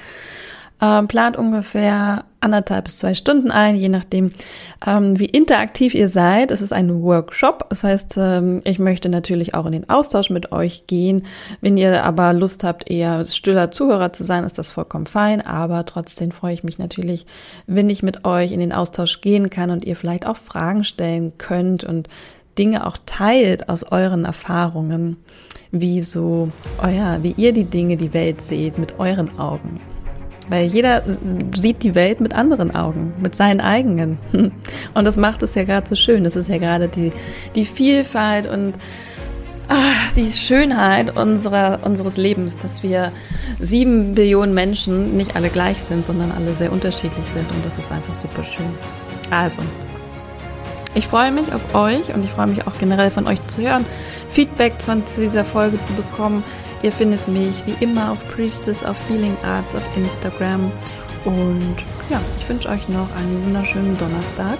Ähm, 0.82 1.06
plant 1.06 1.36
ungefähr 1.36 2.24
anderthalb 2.40 2.86
bis 2.86 2.98
zwei 2.98 3.14
Stunden 3.14 3.52
ein, 3.52 3.76
je 3.76 3.88
nachdem, 3.88 4.32
ähm, 4.84 5.16
wie 5.16 5.26
interaktiv 5.26 5.94
ihr 5.94 6.08
seid. 6.08 6.50
Es 6.50 6.60
ist 6.60 6.72
ein 6.72 7.02
Workshop, 7.02 7.66
das 7.68 7.84
heißt, 7.84 8.16
ähm, 8.16 8.62
ich 8.64 8.80
möchte 8.80 9.08
natürlich 9.08 9.54
auch 9.54 9.66
in 9.66 9.72
den 9.72 9.88
Austausch 9.88 10.28
mit 10.28 10.50
euch 10.50 10.88
gehen. 10.88 11.24
Wenn 11.60 11.76
ihr 11.76 12.02
aber 12.02 12.32
Lust 12.32 12.64
habt, 12.64 12.90
eher 12.90 13.24
stiller 13.24 13.70
Zuhörer 13.70 14.12
zu 14.12 14.24
sein, 14.24 14.42
ist 14.42 14.58
das 14.58 14.72
vollkommen 14.72 15.06
fein, 15.06 15.40
aber 15.40 15.86
trotzdem 15.86 16.32
freue 16.32 16.54
ich 16.54 16.64
mich 16.64 16.78
natürlich, 16.78 17.26
wenn 17.68 17.88
ich 17.88 18.02
mit 18.02 18.24
euch 18.24 18.50
in 18.50 18.58
den 18.58 18.72
Austausch 18.72 19.20
gehen 19.20 19.50
kann 19.50 19.70
und 19.70 19.84
ihr 19.84 19.94
vielleicht 19.94 20.26
auch 20.26 20.36
Fragen 20.36 20.82
stellen 20.82 21.38
könnt 21.38 21.84
und 21.84 22.08
Dinge 22.58 22.88
auch 22.88 22.98
teilt 23.06 23.68
aus 23.68 23.84
euren 23.84 24.24
Erfahrungen, 24.24 25.16
wie 25.70 26.00
so, 26.00 26.50
euer, 26.82 27.20
wie 27.22 27.34
ihr 27.36 27.52
die 27.52 27.64
Dinge, 27.64 27.96
die 27.96 28.12
Welt 28.12 28.40
seht, 28.40 28.78
mit 28.78 28.98
euren 28.98 29.38
Augen. 29.38 29.91
Weil 30.48 30.66
jeder 30.66 31.02
sieht 31.54 31.82
die 31.82 31.94
Welt 31.94 32.20
mit 32.20 32.34
anderen 32.34 32.74
Augen, 32.74 33.14
mit 33.20 33.34
seinen 33.34 33.60
eigenen. 33.60 34.18
Und 34.94 35.04
das 35.04 35.16
macht 35.16 35.42
es 35.42 35.54
ja 35.54 35.64
gerade 35.64 35.88
so 35.88 35.94
schön. 35.94 36.24
Das 36.24 36.36
ist 36.36 36.48
ja 36.48 36.58
gerade 36.58 36.88
die, 36.88 37.12
die 37.54 37.64
Vielfalt 37.64 38.46
und 38.46 38.74
ach, 39.68 40.12
die 40.12 40.30
Schönheit 40.30 41.16
unserer, 41.16 41.80
unseres 41.84 42.16
Lebens, 42.16 42.58
dass 42.58 42.82
wir 42.82 43.12
sieben 43.60 44.14
Billionen 44.14 44.54
Menschen 44.54 45.16
nicht 45.16 45.36
alle 45.36 45.48
gleich 45.48 45.78
sind, 45.78 46.04
sondern 46.04 46.32
alle 46.32 46.52
sehr 46.54 46.72
unterschiedlich 46.72 47.26
sind. 47.26 47.50
Und 47.50 47.64
das 47.64 47.78
ist 47.78 47.90
einfach 47.92 48.14
super 48.14 48.44
schön. 48.44 48.70
Also, 49.30 49.62
ich 50.94 51.06
freue 51.06 51.32
mich 51.32 51.52
auf 51.52 51.74
euch 51.74 52.14
und 52.14 52.22
ich 52.24 52.30
freue 52.30 52.48
mich 52.48 52.66
auch 52.66 52.78
generell 52.78 53.10
von 53.10 53.26
euch 53.26 53.42
zu 53.46 53.62
hören, 53.62 53.86
Feedback 54.28 54.74
von 54.78 55.02
dieser 55.16 55.44
Folge 55.44 55.80
zu 55.80 55.94
bekommen. 55.94 56.44
Ihr 56.82 56.92
findet 56.92 57.26
mich 57.28 57.62
wie 57.64 57.82
immer 57.82 58.10
auf 58.10 58.18
Priestess 58.34 58.84
of 58.84 58.96
Healing 59.08 59.36
Arts 59.44 59.74
auf 59.74 59.96
Instagram. 59.96 60.70
Und 61.24 61.76
ja, 62.10 62.20
ich 62.38 62.48
wünsche 62.48 62.68
euch 62.68 62.88
noch 62.88 63.08
einen 63.16 63.44
wunderschönen 63.46 63.96
Donnerstag 63.98 64.58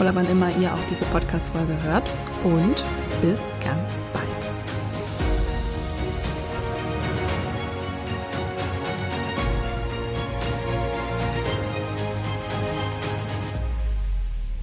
oder 0.00 0.14
wann 0.14 0.28
immer 0.28 0.48
ihr 0.60 0.72
auch 0.72 0.86
diese 0.90 1.04
Podcast-Folge 1.06 1.76
hört. 1.84 2.10
Und 2.42 2.82
bis 3.22 3.44
ganz 3.62 4.04
bald. 4.12 4.33